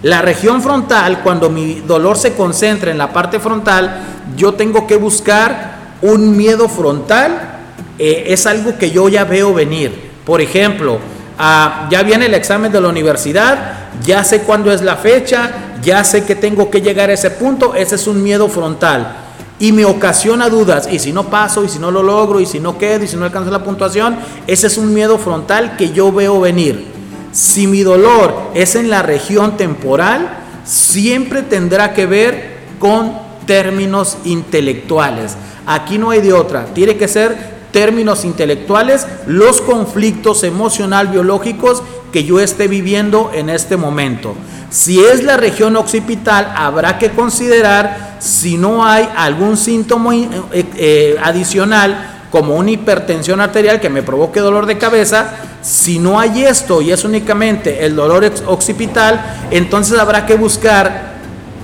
la 0.03 0.23
región 0.23 0.61
frontal, 0.61 1.21
cuando 1.23 1.49
mi 1.51 1.75
dolor 1.75 2.19
se 2.19 2.35
concentra 2.35 2.91
en 2.91 2.99
la 2.99 3.13
parte 3.13 3.39
frontal, 3.39 4.01
yo 4.37 4.55
tengo 4.55 4.89
que 4.89 4.97
buscar 4.97 5.75
un 6.03 6.37
miedo 6.37 6.69
frontal, 6.69 7.61
eh, 7.97 8.25
es 8.27 8.45
algo 8.45 8.77
que 8.77 8.91
yo 8.91 9.09
ya 9.09 9.23
veo 9.23 9.55
venir. 9.55 10.11
Por 10.25 10.41
ejemplo, 10.41 10.99
ah, 11.41 11.89
ya 11.91 12.03
viene 12.03 12.27
el 12.27 12.35
examen 12.35 12.71
de 12.71 12.81
la 12.81 12.89
universidad, 12.89 13.91
ya 14.05 14.23
sé 14.23 14.43
cuándo 14.43 14.71
es 14.71 14.83
la 14.83 14.97
fecha, 14.97 15.51
ya 15.83 16.05
sé 16.05 16.25
que 16.25 16.37
tengo 16.37 16.71
que 16.71 16.83
llegar 16.83 17.11
a 17.11 17.15
ese 17.15 17.31
punto, 17.31 17.75
ese 17.75 17.95
es 17.95 18.07
un 18.07 18.23
miedo 18.23 18.49
frontal. 18.49 19.17
Y 19.59 19.73
me 19.73 19.85
ocasiona 19.85 20.49
dudas, 20.49 20.89
y 20.91 20.99
si 20.99 21.13
no 21.13 21.29
paso, 21.29 21.65
y 21.65 21.69
si 21.69 21.79
no 21.79 21.91
lo 21.91 22.03
logro, 22.03 22.41
y 22.41 22.47
si 22.47 22.61
no 22.61 22.79
quedo, 22.79 23.05
y 23.05 23.09
si 23.09 23.17
no 23.17 23.25
alcanzo 23.25 23.51
la 23.51 23.65
puntuación, 23.65 24.17
ese 24.47 24.67
es 24.67 24.79
un 24.79 24.93
miedo 24.93 25.19
frontal 25.19 25.77
que 25.77 25.91
yo 25.91 26.13
veo 26.13 26.41
venir. 26.41 26.87
Si 27.33 27.67
mi 27.67 27.83
dolor 27.83 28.51
es 28.55 28.75
en 28.75 28.91
la 28.91 29.03
región 29.03 29.57
temporal, 29.57 30.29
siempre 30.65 31.43
tendrá 31.43 31.93
que 31.93 32.07
ver 32.07 32.61
con 32.79 33.13
términos 33.47 34.19
intelectuales. 34.25 35.37
Aquí 35.67 35.99
no 35.99 36.11
hay 36.11 36.21
de 36.21 36.33
otra, 36.33 36.67
tiene 36.67 36.97
que 36.97 37.09
ser 37.09 37.50
términos 37.73 38.25
intelectuales, 38.25 39.07
los 39.27 39.61
conflictos 39.61 40.45
emocional 40.45 41.09
biológicos 41.09 41.83
que 42.13 42.25
yo 42.25 42.41
esté 42.41 42.69
viviendo 42.69 43.31
en 43.35 43.51
este 43.51 43.77
momento. 43.77 44.35
Si 44.71 45.01
es 45.01 45.25
la 45.25 45.37
región 45.37 45.77
occipital, 45.77 46.53
habrá 46.55 46.99
que 46.99 47.11
considerar 47.11 48.17
si 48.21 48.57
no 48.57 48.85
hay 48.85 49.09
algún 49.17 49.57
síntoma 49.57 50.15
eh, 50.15 50.31
eh, 50.53 51.17
adicional 51.23 52.19
como 52.31 52.55
una 52.55 52.71
hipertensión 52.71 53.41
arterial 53.41 53.81
que 53.81 53.91
me 53.91 54.05
provoque 54.05 54.39
dolor 54.39 54.67
de 54.67 54.79
cabeza. 54.79 55.35
Si 55.63 55.99
no 55.99 56.21
hay 56.21 56.45
esto 56.45 56.81
y 56.81 56.93
es 56.93 57.05
únicamente 57.05 57.85
el 57.85 57.97
dolor 57.97 58.31
occipital, 58.47 59.49
entonces 59.51 59.99
habrá 59.99 60.25
que 60.27 60.37
buscar 60.37 61.11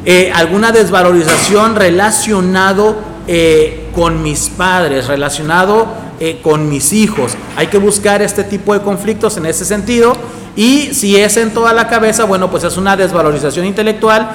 eh, 0.05 0.33
alguna 0.35 0.73
desvalorización 0.73 1.77
relacionado 1.77 2.97
con 3.97 4.23
mis 4.23 4.51
padres, 4.51 5.09
relacionado 5.09 5.87
con 6.43 6.69
mis 6.69 6.93
hijos. 6.93 7.33
Hay 7.57 7.69
que 7.69 7.79
buscar 7.79 8.21
este 8.21 8.45
tipo 8.45 8.75
de 8.75 8.81
conflictos 8.81 9.39
en 9.39 9.47
ese 9.47 9.65
sentido 9.65 10.13
y 10.55 10.95
si 10.95 11.17
es 11.17 11.37
en 11.39 11.53
toda 11.53 11.73
la 11.73 11.89
cabeza, 11.89 12.25
bueno, 12.25 12.51
pues 12.51 12.63
es 12.65 12.77
una 12.77 12.97
desvalorización 12.97 13.65
intelectual, 13.65 14.31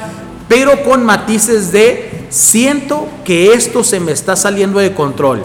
pero 0.48 0.84
con 0.84 1.06
matices 1.06 1.72
de 1.72 2.25
siento 2.30 3.08
que 3.24 3.53
esto 3.53 3.84
se 3.84 4.00
me 4.00 4.12
está 4.12 4.36
saliendo 4.36 4.80
de 4.80 4.94
control. 4.94 5.44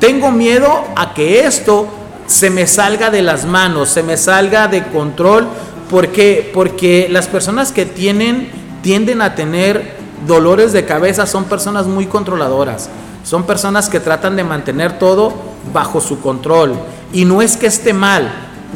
Tengo 0.00 0.30
miedo 0.30 0.84
a 0.94 1.14
que 1.14 1.46
esto 1.46 1.88
se 2.26 2.50
me 2.50 2.66
salga 2.66 3.10
de 3.10 3.22
las 3.22 3.46
manos, 3.46 3.88
se 3.88 4.02
me 4.02 4.18
salga 4.18 4.68
de 4.68 4.84
control, 4.84 5.46
porque 5.88 6.50
porque 6.52 7.08
las 7.10 7.26
personas 7.26 7.72
que 7.72 7.86
tienen 7.86 8.50
tienden 8.82 9.22
a 9.22 9.34
tener 9.34 9.96
dolores 10.26 10.72
de 10.72 10.84
cabeza 10.84 11.26
son 11.26 11.44
personas 11.44 11.86
muy 11.86 12.06
controladoras. 12.06 12.90
Son 13.26 13.42
personas 13.42 13.88
que 13.88 13.98
tratan 13.98 14.36
de 14.36 14.44
mantener 14.44 15.00
todo 15.00 15.32
bajo 15.74 16.00
su 16.00 16.20
control 16.20 16.78
y 17.12 17.24
no 17.24 17.42
es 17.42 17.56
que 17.56 17.66
esté 17.66 17.92
mal, 17.92 18.30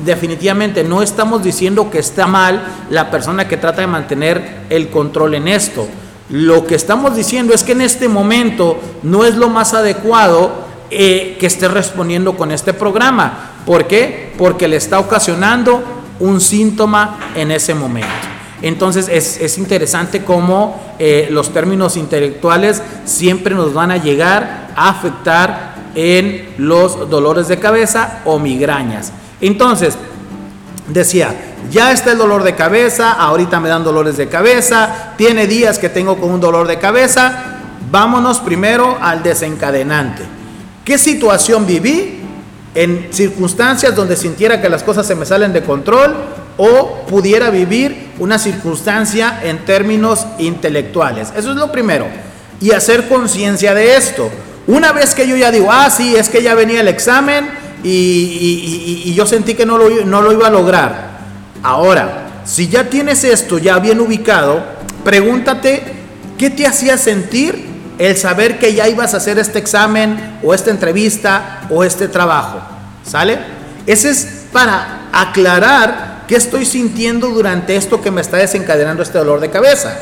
definitivamente 0.04 0.82
no 0.82 1.02
estamos 1.02 1.44
diciendo 1.44 1.88
que 1.88 2.00
está 2.00 2.26
mal 2.26 2.60
la 2.90 3.12
persona 3.12 3.46
que 3.46 3.56
trata 3.56 3.82
de 3.82 3.86
mantener 3.86 4.62
el 4.68 4.90
control 4.90 5.34
en 5.36 5.46
esto. 5.46 5.86
Lo 6.30 6.66
que 6.66 6.74
estamos 6.74 7.14
diciendo 7.14 7.54
es 7.54 7.62
que 7.62 7.72
en 7.72 7.80
este 7.80 8.08
momento 8.08 8.80
no 9.04 9.24
es 9.24 9.36
lo 9.36 9.48
más 9.48 9.72
adecuado 9.72 10.50
eh, 10.90 11.36
que 11.38 11.46
esté 11.46 11.68
respondiendo 11.68 12.36
con 12.36 12.50
este 12.50 12.72
programa. 12.72 13.52
¿Por 13.64 13.86
qué? 13.86 14.32
Porque 14.36 14.66
le 14.66 14.78
está 14.78 14.98
ocasionando 14.98 15.80
un 16.18 16.40
síntoma 16.40 17.30
en 17.36 17.52
ese 17.52 17.72
momento. 17.72 18.29
Entonces 18.62 19.08
es, 19.08 19.58
interesante 19.58 20.22
cómo 20.22 20.80
eh, 20.98 21.28
los 21.30 21.52
términos 21.52 21.96
intelectuales 21.96 22.82
siempre 23.04 23.54
nos 23.54 23.72
van 23.72 23.90
a 23.90 23.96
llegar 23.96 24.68
a 24.76 24.90
afectar 24.90 25.74
en 25.94 26.54
los 26.58 27.08
dolores 27.08 27.48
de 27.48 27.58
cabeza 27.58 28.20
o 28.24 28.38
migrañas. 28.38 29.12
Entonces, 29.40 29.96
decía, 30.88 31.34
ya 31.70 31.92
está 31.92 32.12
el 32.12 32.18
dolor 32.18 32.42
de 32.42 32.54
cabeza, 32.54 33.12
ahorita 33.12 33.60
me 33.60 33.68
dan 33.68 33.84
dolores 33.84 34.16
de 34.16 34.28
cabeza, 34.28 35.14
tiene 35.16 35.46
días 35.46 35.78
que 35.78 35.88
tengo 35.88 36.18
con 36.18 36.30
un 36.30 36.40
dolor 36.40 36.66
de 36.66 36.78
cabeza, 36.78 37.58
vámonos 37.90 38.40
primero 38.40 38.98
al 39.00 39.22
desencadenante. 39.22 40.22
¿Qué 40.84 40.98
situación 40.98 41.66
viví? 41.66 42.18
En 42.74 43.08
circunstancias 43.10 43.96
donde 43.96 44.16
sintiera 44.16 44.60
que 44.60 44.68
las 44.68 44.82
cosas 44.82 45.06
se 45.06 45.14
me 45.14 45.26
salen 45.26 45.52
de 45.52 45.62
control 45.62 46.14
o 46.62 47.06
pudiera 47.06 47.48
vivir 47.48 48.10
una 48.18 48.38
circunstancia 48.38 49.40
en 49.42 49.64
términos 49.64 50.26
intelectuales. 50.38 51.32
Eso 51.34 51.52
es 51.52 51.56
lo 51.56 51.72
primero. 51.72 52.06
Y 52.60 52.72
hacer 52.72 53.08
conciencia 53.08 53.72
de 53.72 53.96
esto. 53.96 54.30
Una 54.66 54.92
vez 54.92 55.14
que 55.14 55.26
yo 55.26 55.36
ya 55.36 55.50
digo, 55.50 55.68
ah, 55.72 55.88
sí, 55.88 56.14
es 56.14 56.28
que 56.28 56.42
ya 56.42 56.54
venía 56.54 56.82
el 56.82 56.88
examen, 56.88 57.48
y, 57.82 59.14
yo 59.14 59.24
sentí 59.24 59.54
que 59.54 59.64
no 59.64 59.78
lo, 59.78 60.04
no 60.04 60.20
lo 60.20 60.32
iba 60.32 60.48
a 60.48 60.50
lograr. 60.50 61.20
Ahora, 61.62 62.42
si 62.44 62.68
ya 62.68 62.90
tienes 62.90 63.24
esto 63.24 63.56
ya 63.56 63.78
bien 63.78 63.98
ubicado, 63.98 64.62
pregúntate 65.02 65.82
qué 66.36 66.50
te 66.50 66.66
hacía 66.66 66.98
sentir 66.98 67.70
el 67.96 68.18
saber 68.18 68.58
que 68.58 68.74
ya 68.74 68.86
ibas 68.86 69.14
a 69.14 69.16
hacer 69.16 69.38
este 69.38 69.58
examen 69.58 70.38
o 70.42 70.52
esta 70.52 70.70
entrevista 70.70 71.62
o 71.70 71.84
este 71.84 72.06
trabajo. 72.06 72.60
¿Sale? 73.02 73.38
Ese 73.86 74.10
es 74.10 74.44
para 74.52 75.08
aclarar 75.10 76.09
qué 76.30 76.36
estoy 76.36 76.64
sintiendo 76.64 77.30
durante 77.30 77.74
esto 77.74 78.00
que 78.00 78.12
me 78.12 78.20
está 78.20 78.36
desencadenando 78.36 79.02
este 79.02 79.18
dolor 79.18 79.40
de 79.40 79.50
cabeza. 79.50 79.98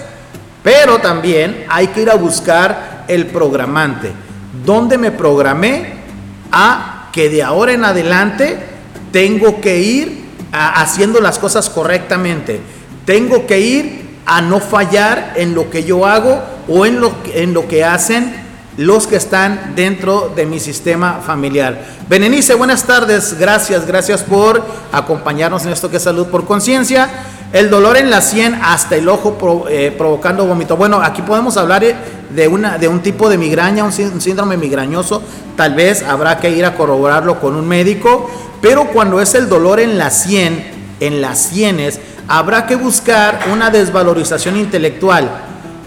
Pero 0.62 0.98
también 0.98 1.64
hay 1.70 1.86
que 1.86 2.02
ir 2.02 2.10
a 2.10 2.16
buscar 2.16 3.06
el 3.08 3.28
programante. 3.28 4.12
¿Dónde 4.62 4.98
me 4.98 5.10
programé 5.10 5.94
a 6.52 7.08
que 7.14 7.30
de 7.30 7.42
ahora 7.42 7.72
en 7.72 7.82
adelante 7.82 8.58
tengo 9.10 9.62
que 9.62 9.80
ir 9.80 10.24
haciendo 10.52 11.18
las 11.22 11.38
cosas 11.38 11.70
correctamente. 11.70 12.60
Tengo 13.06 13.46
que 13.46 13.60
ir 13.60 14.18
a 14.26 14.42
no 14.42 14.60
fallar 14.60 15.32
en 15.36 15.54
lo 15.54 15.70
que 15.70 15.84
yo 15.84 16.04
hago 16.04 16.42
o 16.68 16.84
en 16.84 17.00
lo, 17.00 17.14
en 17.32 17.54
lo 17.54 17.66
que 17.66 17.84
hacen 17.84 18.47
los 18.78 19.08
que 19.08 19.16
están 19.16 19.72
dentro 19.74 20.32
de 20.36 20.46
mi 20.46 20.60
sistema 20.60 21.20
familiar. 21.20 21.84
Benenice, 22.08 22.54
buenas 22.54 22.84
tardes. 22.84 23.36
Gracias, 23.36 23.84
gracias 23.88 24.22
por 24.22 24.64
acompañarnos 24.92 25.66
en 25.66 25.72
esto 25.72 25.90
que 25.90 25.96
es 25.96 26.02
salud 26.04 26.28
por 26.28 26.46
conciencia. 26.46 27.10
El 27.52 27.70
dolor 27.70 27.96
en 27.96 28.08
la 28.08 28.20
sien 28.20 28.54
hasta 28.62 28.94
el 28.94 29.08
ojo 29.08 29.66
eh, 29.68 29.92
provocando 29.98 30.46
vómito. 30.46 30.76
Bueno, 30.76 31.00
aquí 31.02 31.22
podemos 31.22 31.56
hablar 31.56 31.82
eh, 31.82 31.96
de, 32.30 32.46
una, 32.46 32.78
de 32.78 32.86
un 32.86 33.00
tipo 33.00 33.28
de 33.28 33.36
migraña, 33.36 33.82
un 33.82 33.92
síndrome 33.92 34.56
migrañoso. 34.56 35.24
Tal 35.56 35.74
vez 35.74 36.04
habrá 36.04 36.38
que 36.38 36.50
ir 36.50 36.64
a 36.64 36.76
corroborarlo 36.76 37.40
con 37.40 37.56
un 37.56 37.66
médico. 37.66 38.30
Pero 38.62 38.92
cuando 38.92 39.20
es 39.20 39.34
el 39.34 39.48
dolor 39.48 39.80
en 39.80 39.98
la 39.98 40.10
sien, 40.10 40.64
en 41.00 41.20
las 41.20 41.42
sienes, 41.42 41.98
habrá 42.28 42.66
que 42.66 42.76
buscar 42.76 43.40
una 43.52 43.70
desvalorización 43.70 44.56
intelectual. 44.56 45.28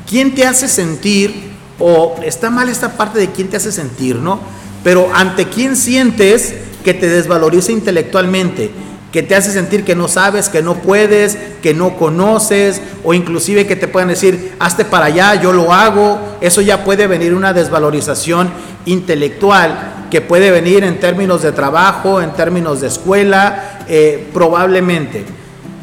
¿Quién 0.10 0.36
te 0.36 0.46
hace 0.46 0.68
sentir 0.68 1.50
o 1.82 2.16
está 2.24 2.50
mal 2.50 2.70
esta 2.70 2.96
parte 2.96 3.20
de 3.20 3.32
quién 3.32 3.50
te 3.50 3.58
hace 3.58 3.72
sentir, 3.72 4.18
¿no? 4.18 4.40
Pero 4.84 5.10
ante 5.14 5.46
quién 5.46 5.76
sientes 5.76 6.54
que 6.84 6.94
te 6.94 7.10
desvaloriza 7.10 7.72
intelectualmente, 7.72 8.72
que 9.12 9.24
te 9.24 9.36
hace 9.36 9.52
sentir 9.52 9.84
que 9.84 9.96
no 9.96 10.08
sabes, 10.08 10.48
que 10.48 10.62
no 10.62 10.76
puedes, 10.76 11.38
que 11.62 11.74
no 11.74 11.98
conoces, 11.98 12.82
o 13.04 13.14
inclusive 13.14 13.68
que 13.68 13.76
te 13.76 13.88
puedan 13.88 14.10
decir, 14.10 14.54
hazte 14.60 14.86
para 14.86 15.08
allá, 15.08 15.36
yo 15.36 15.52
lo 15.52 15.74
hago, 15.74 16.20
eso 16.40 16.62
ya 16.62 16.84
puede 16.86 17.08
venir 17.08 17.34
una 17.34 17.54
desvalorización 17.54 18.50
intelectual 18.86 20.08
que 20.10 20.22
puede 20.22 20.52
venir 20.52 20.84
en 20.84 21.00
términos 21.00 21.42
de 21.42 21.52
trabajo, 21.52 22.22
en 22.22 22.32
términos 22.34 22.82
de 22.82 22.88
escuela, 22.88 23.80
eh, 23.88 24.30
probablemente. 24.34 25.26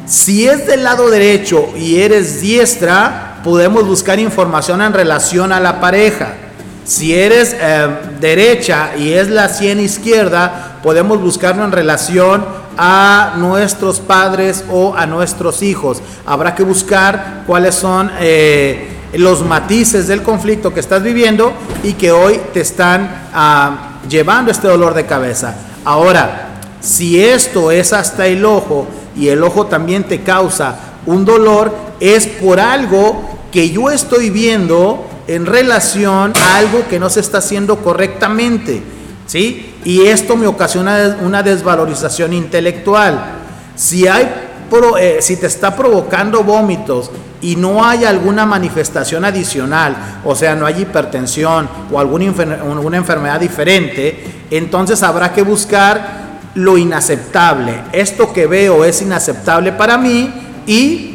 Si 0.07 0.47
es 0.47 0.65
del 0.65 0.83
lado 0.83 1.09
derecho 1.09 1.69
y 1.77 1.99
eres 1.99 2.41
diestra, 2.41 3.28
podemos 3.43 3.85
buscar 3.85 4.19
información 4.19 4.81
en 4.81 4.93
relación 4.93 5.51
a 5.51 5.59
la 5.59 5.79
pareja. 5.79 6.33
Si 6.85 7.13
eres 7.13 7.55
eh, 7.59 7.87
derecha 8.19 8.91
y 8.97 9.13
es 9.13 9.29
la 9.29 9.49
sien 9.49 9.79
izquierda, 9.79 10.79
podemos 10.81 11.21
buscarlo 11.21 11.63
en 11.63 11.71
relación 11.71 12.43
a 12.77 13.33
nuestros 13.37 13.99
padres 13.99 14.63
o 14.71 14.95
a 14.95 15.05
nuestros 15.05 15.61
hijos. 15.61 16.01
Habrá 16.25 16.55
que 16.55 16.63
buscar 16.63 17.43
cuáles 17.45 17.75
son 17.75 18.09
eh, 18.19 18.87
los 19.13 19.45
matices 19.45 20.07
del 20.07 20.23
conflicto 20.23 20.73
que 20.73 20.79
estás 20.79 21.03
viviendo 21.03 21.51
y 21.83 21.93
que 21.93 22.11
hoy 22.11 22.39
te 22.53 22.61
están 22.61 23.27
ah, 23.33 23.99
llevando 24.07 24.49
este 24.51 24.67
dolor 24.67 24.93
de 24.93 25.05
cabeza. 25.05 25.55
Ahora, 25.83 26.49
si 26.79 27.21
esto 27.21 27.71
es 27.71 27.91
hasta 27.93 28.27
el 28.27 28.45
ojo 28.45 28.87
y 29.15 29.27
el 29.27 29.43
ojo 29.43 29.65
también 29.65 30.05
te 30.05 30.21
causa 30.21 30.75
un 31.05 31.25
dolor, 31.25 31.88
es 31.99 32.27
por 32.27 32.59
algo 32.59 33.37
que 33.51 33.69
yo 33.69 33.89
estoy 33.89 34.29
viendo 34.29 35.05
en 35.27 35.45
relación 35.45 36.33
a 36.35 36.57
algo 36.57 36.87
que 36.89 36.99
no 36.99 37.09
se 37.09 37.19
está 37.19 37.39
haciendo 37.39 37.77
correctamente. 37.77 38.81
¿Sí? 39.27 39.75
Y 39.85 40.01
esto 40.07 40.35
me 40.35 40.47
ocasiona 40.47 41.17
una 41.21 41.43
desvalorización 41.43 42.33
intelectual. 42.33 43.37
Si, 43.75 44.07
hay 44.07 44.27
eh, 44.99 45.17
si 45.21 45.37
te 45.37 45.47
está 45.47 45.75
provocando 45.75 46.43
vómitos 46.43 47.11
y 47.41 47.55
no 47.55 47.85
hay 47.85 48.05
alguna 48.05 48.45
manifestación 48.45 49.23
adicional, 49.25 50.19
o 50.25 50.35
sea, 50.35 50.55
no 50.55 50.65
hay 50.65 50.81
hipertensión 50.81 51.69
o 51.91 51.99
alguna, 51.99 52.25
alguna 52.25 52.97
enfermedad 52.97 53.39
diferente, 53.39 54.45
entonces 54.51 55.01
habrá 55.03 55.31
que 55.31 55.43
buscar 55.43 56.19
lo 56.55 56.77
inaceptable. 56.77 57.83
Esto 57.91 58.33
que 58.33 58.47
veo 58.47 58.83
es 58.83 59.01
inaceptable 59.01 59.71
para 59.71 59.97
mí 59.97 60.33
y 60.65 61.08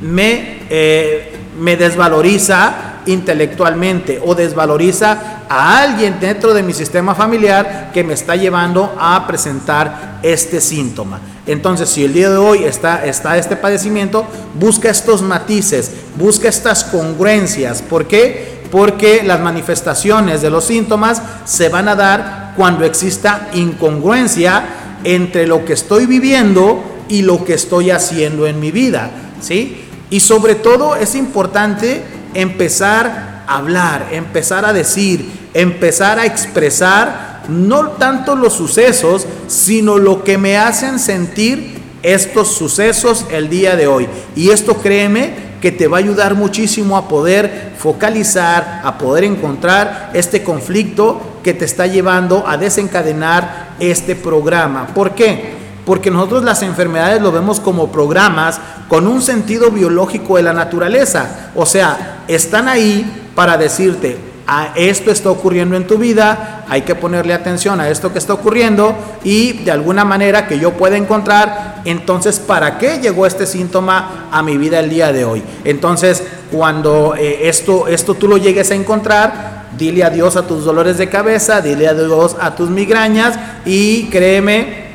me, 0.00 0.60
eh, 0.70 1.32
me 1.58 1.76
desvaloriza 1.76 2.90
intelectualmente 3.06 4.20
o 4.24 4.34
desvaloriza 4.34 5.42
a 5.48 5.82
alguien 5.82 6.18
dentro 6.20 6.54
de 6.54 6.62
mi 6.62 6.72
sistema 6.72 7.14
familiar 7.14 7.90
que 7.92 8.04
me 8.04 8.14
está 8.14 8.36
llevando 8.36 8.94
a 8.98 9.26
presentar 9.26 10.20
este 10.22 10.60
síntoma. 10.60 11.20
Entonces, 11.46 11.88
si 11.88 12.04
el 12.04 12.12
día 12.12 12.30
de 12.30 12.36
hoy 12.36 12.64
está, 12.64 13.04
está 13.04 13.36
este 13.38 13.56
padecimiento, 13.56 14.26
busca 14.54 14.90
estos 14.90 15.22
matices, 15.22 15.90
busca 16.16 16.48
estas 16.48 16.84
congruencias. 16.84 17.82
¿Por 17.82 18.06
qué? 18.06 18.60
Porque 18.70 19.22
las 19.24 19.40
manifestaciones 19.40 20.42
de 20.42 20.50
los 20.50 20.64
síntomas 20.64 21.22
se 21.44 21.68
van 21.68 21.88
a 21.88 21.96
dar 21.96 22.52
cuando 22.56 22.84
exista 22.84 23.48
incongruencia 23.54 24.62
entre 25.02 25.46
lo 25.46 25.64
que 25.64 25.72
estoy 25.72 26.06
viviendo 26.06 26.84
y 27.08 27.22
lo 27.22 27.44
que 27.44 27.54
estoy 27.54 27.90
haciendo 27.90 28.46
en 28.46 28.60
mi 28.60 28.70
vida, 28.70 29.10
¿sí? 29.40 29.89
Y 30.10 30.20
sobre 30.20 30.56
todo 30.56 30.96
es 30.96 31.14
importante 31.14 32.02
empezar 32.34 33.44
a 33.46 33.56
hablar, 33.56 34.08
empezar 34.12 34.64
a 34.64 34.72
decir, 34.72 35.30
empezar 35.54 36.18
a 36.18 36.26
expresar 36.26 37.42
no 37.48 37.90
tanto 37.90 38.36
los 38.36 38.52
sucesos, 38.52 39.26
sino 39.46 39.98
lo 39.98 40.24
que 40.24 40.38
me 40.38 40.56
hacen 40.58 40.98
sentir 40.98 41.80
estos 42.02 42.48
sucesos 42.48 43.26
el 43.30 43.48
día 43.48 43.76
de 43.76 43.86
hoy. 43.86 44.08
Y 44.36 44.50
esto 44.50 44.76
créeme 44.76 45.50
que 45.60 45.70
te 45.70 45.88
va 45.88 45.98
a 45.98 46.00
ayudar 46.00 46.34
muchísimo 46.34 46.96
a 46.96 47.08
poder 47.08 47.72
focalizar, 47.78 48.80
a 48.82 48.98
poder 48.98 49.24
encontrar 49.24 50.10
este 50.14 50.42
conflicto 50.42 51.20
que 51.42 51.54
te 51.54 51.64
está 51.64 51.86
llevando 51.86 52.46
a 52.46 52.56
desencadenar 52.56 53.70
este 53.78 54.16
programa. 54.16 54.88
¿Por 54.88 55.14
qué? 55.14 55.59
Porque 55.90 56.08
nosotros 56.08 56.44
las 56.44 56.62
enfermedades 56.62 57.20
lo 57.20 57.32
vemos 57.32 57.58
como 57.58 57.90
programas 57.90 58.60
con 58.86 59.08
un 59.08 59.20
sentido 59.20 59.72
biológico 59.72 60.36
de 60.36 60.44
la 60.44 60.52
naturaleza. 60.52 61.50
O 61.56 61.66
sea, 61.66 62.22
están 62.28 62.68
ahí 62.68 63.28
para 63.34 63.56
decirte, 63.56 64.16
a 64.46 64.62
ah, 64.62 64.72
esto 64.76 65.10
está 65.10 65.32
ocurriendo 65.32 65.74
en 65.74 65.88
tu 65.88 65.98
vida, 65.98 66.64
hay 66.68 66.82
que 66.82 66.94
ponerle 66.94 67.34
atención 67.34 67.80
a 67.80 67.88
esto 67.88 68.12
que 68.12 68.20
está 68.20 68.34
ocurriendo 68.34 68.94
y 69.24 69.64
de 69.64 69.72
alguna 69.72 70.04
manera 70.04 70.46
que 70.46 70.60
yo 70.60 70.74
pueda 70.74 70.96
encontrar, 70.96 71.82
entonces, 71.84 72.38
¿para 72.38 72.78
qué 72.78 73.00
llegó 73.00 73.26
este 73.26 73.44
síntoma 73.44 74.28
a 74.30 74.44
mi 74.44 74.58
vida 74.58 74.78
el 74.78 74.90
día 74.90 75.12
de 75.12 75.24
hoy? 75.24 75.42
Entonces, 75.64 76.22
cuando 76.52 77.16
eh, 77.16 77.48
esto, 77.48 77.88
esto 77.88 78.14
tú 78.14 78.28
lo 78.28 78.36
llegues 78.36 78.70
a 78.70 78.76
encontrar, 78.76 79.70
dile 79.76 80.04
adiós 80.04 80.36
a 80.36 80.46
tus 80.46 80.64
dolores 80.64 80.98
de 80.98 81.08
cabeza, 81.08 81.60
dile 81.60 81.88
adiós 81.88 82.36
a 82.40 82.54
tus 82.54 82.70
migrañas 82.70 83.36
y 83.64 84.04
créeme 84.04 84.89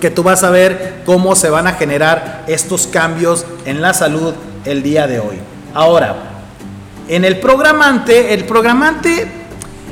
que 0.00 0.10
tú 0.10 0.22
vas 0.22 0.44
a 0.44 0.50
ver 0.50 1.02
cómo 1.04 1.34
se 1.34 1.50
van 1.50 1.66
a 1.66 1.72
generar 1.72 2.44
estos 2.46 2.86
cambios 2.86 3.44
en 3.64 3.82
la 3.82 3.94
salud 3.94 4.34
el 4.64 4.82
día 4.82 5.06
de 5.06 5.20
hoy. 5.20 5.38
Ahora, 5.74 6.16
en 7.08 7.24
el 7.24 7.40
programante, 7.40 8.34
el 8.34 8.44
programante 8.44 9.28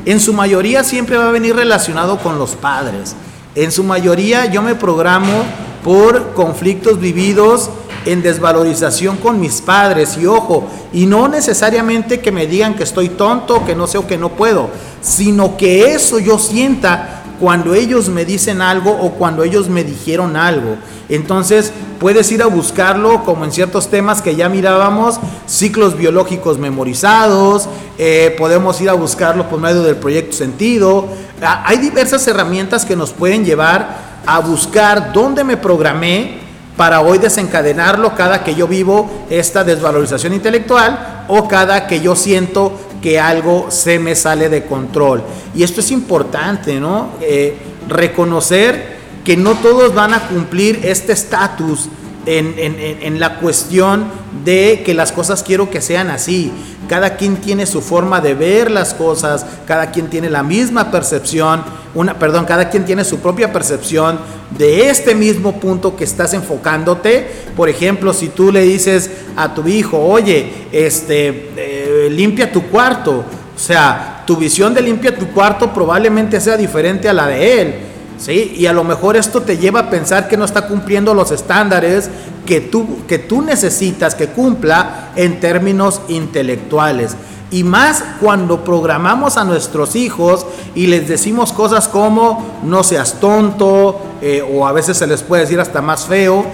en 0.04 0.20
su 0.20 0.32
mayoría 0.32 0.84
siempre 0.84 1.16
va 1.16 1.28
a 1.28 1.32
venir 1.32 1.56
relacionado 1.56 2.18
con 2.18 2.38
los 2.38 2.54
padres. 2.54 3.16
En 3.54 3.72
su 3.72 3.82
mayoría 3.82 4.46
yo 4.46 4.62
me 4.62 4.74
programo 4.74 5.44
por 5.82 6.34
conflictos 6.34 7.00
vividos 7.00 7.70
en 8.04 8.22
desvalorización 8.22 9.16
con 9.16 9.40
mis 9.40 9.60
padres 9.60 10.16
y 10.16 10.26
ojo, 10.26 10.68
y 10.92 11.06
no 11.06 11.26
necesariamente 11.26 12.20
que 12.20 12.30
me 12.30 12.46
digan 12.46 12.74
que 12.74 12.84
estoy 12.84 13.08
tonto, 13.08 13.64
que 13.66 13.74
no 13.74 13.86
sé 13.86 13.98
o 13.98 14.06
que 14.06 14.16
no 14.16 14.30
puedo, 14.30 14.70
sino 15.02 15.56
que 15.56 15.92
eso 15.92 16.18
yo 16.18 16.38
sienta 16.38 17.15
cuando 17.40 17.74
ellos 17.74 18.08
me 18.08 18.24
dicen 18.24 18.62
algo 18.62 18.90
o 18.90 19.12
cuando 19.12 19.42
ellos 19.42 19.68
me 19.68 19.84
dijeron 19.84 20.36
algo. 20.36 20.76
Entonces 21.08 21.72
puedes 22.00 22.30
ir 22.32 22.42
a 22.42 22.46
buscarlo 22.46 23.24
como 23.24 23.44
en 23.44 23.52
ciertos 23.52 23.88
temas 23.88 24.22
que 24.22 24.36
ya 24.36 24.48
mirábamos, 24.48 25.18
ciclos 25.46 25.96
biológicos 25.96 26.58
memorizados, 26.58 27.68
eh, 27.98 28.34
podemos 28.38 28.80
ir 28.80 28.90
a 28.90 28.94
buscarlo 28.94 29.48
por 29.48 29.60
medio 29.60 29.82
del 29.82 29.96
proyecto 29.96 30.36
sentido. 30.36 31.06
Ah, 31.42 31.62
hay 31.66 31.78
diversas 31.78 32.26
herramientas 32.26 32.84
que 32.84 32.96
nos 32.96 33.12
pueden 33.12 33.44
llevar 33.44 34.16
a 34.26 34.40
buscar 34.40 35.12
dónde 35.12 35.44
me 35.44 35.56
programé 35.56 36.46
para 36.76 37.00
hoy 37.00 37.18
desencadenarlo 37.18 38.14
cada 38.14 38.44
que 38.44 38.54
yo 38.54 38.68
vivo 38.68 39.08
esta 39.30 39.64
desvalorización 39.64 40.34
intelectual 40.34 41.24
o 41.28 41.48
cada 41.48 41.86
que 41.86 42.00
yo 42.00 42.14
siento 42.14 42.72
que 43.00 43.20
algo 43.20 43.70
se 43.70 43.98
me 43.98 44.14
sale 44.14 44.48
de 44.48 44.64
control. 44.64 45.22
Y 45.54 45.62
esto 45.62 45.80
es 45.80 45.90
importante, 45.90 46.80
¿no? 46.80 47.10
Eh, 47.20 47.56
reconocer 47.88 48.96
que 49.24 49.36
no 49.36 49.54
todos 49.54 49.94
van 49.94 50.14
a 50.14 50.28
cumplir 50.28 50.80
este 50.84 51.12
estatus 51.12 51.88
en, 52.26 52.54
en, 52.58 53.20
la 53.20 53.38
cuestión 53.38 54.06
de 54.44 54.82
que 54.84 54.94
las 54.94 55.12
cosas 55.12 55.42
quiero 55.42 55.70
que 55.70 55.80
sean 55.80 56.10
así. 56.10 56.52
Cada 56.88 57.16
quien 57.16 57.36
tiene 57.36 57.66
su 57.66 57.80
forma 57.80 58.20
de 58.20 58.34
ver 58.34 58.70
las 58.70 58.94
cosas, 58.94 59.46
cada 59.66 59.90
quien 59.92 60.08
tiene 60.10 60.28
la 60.28 60.42
misma 60.42 60.90
percepción, 60.90 61.62
una, 61.94 62.18
perdón, 62.18 62.44
cada 62.44 62.68
quien 62.68 62.84
tiene 62.84 63.04
su 63.04 63.18
propia 63.18 63.52
percepción 63.52 64.18
de 64.58 64.90
este 64.90 65.14
mismo 65.14 65.60
punto 65.60 65.96
que 65.96 66.04
estás 66.04 66.34
enfocándote. 66.34 67.28
Por 67.56 67.68
ejemplo, 67.68 68.12
si 68.12 68.28
tú 68.28 68.52
le 68.52 68.62
dices 68.62 69.10
a 69.36 69.54
tu 69.54 69.66
hijo, 69.66 69.98
oye, 69.98 70.52
este, 70.72 71.50
eh, 71.56 71.85
limpia 72.10 72.50
tu 72.52 72.62
cuarto, 72.64 73.24
o 73.56 73.58
sea, 73.58 74.24
tu 74.26 74.36
visión 74.36 74.74
de 74.74 74.82
limpia 74.82 75.16
tu 75.16 75.28
cuarto 75.28 75.72
probablemente 75.72 76.40
sea 76.40 76.56
diferente 76.56 77.08
a 77.08 77.12
la 77.12 77.26
de 77.26 77.60
él. 77.60 77.74
¿Sí? 78.18 78.54
Y 78.56 78.64
a 78.64 78.72
lo 78.72 78.82
mejor 78.82 79.14
esto 79.14 79.42
te 79.42 79.58
lleva 79.58 79.80
a 79.80 79.90
pensar 79.90 80.26
que 80.26 80.38
no 80.38 80.46
está 80.46 80.66
cumpliendo 80.66 81.12
los 81.12 81.30
estándares 81.32 82.08
que 82.46 82.62
tú, 82.62 83.06
que 83.06 83.18
tú 83.18 83.42
necesitas 83.42 84.14
que 84.14 84.28
cumpla 84.28 85.10
en 85.16 85.38
términos 85.38 86.00
intelectuales. 86.08 87.14
Y 87.50 87.62
más 87.62 88.02
cuando 88.20 88.64
programamos 88.64 89.36
a 89.36 89.44
nuestros 89.44 89.96
hijos 89.96 90.46
y 90.74 90.86
les 90.86 91.08
decimos 91.08 91.52
cosas 91.52 91.88
como 91.88 92.60
no 92.64 92.82
seas 92.82 93.20
tonto, 93.20 94.00
eh, 94.22 94.42
o 94.42 94.66
a 94.66 94.72
veces 94.72 94.96
se 94.96 95.06
les 95.06 95.22
puede 95.22 95.42
decir 95.42 95.60
hasta 95.60 95.82
más 95.82 96.06
feo, 96.06 96.44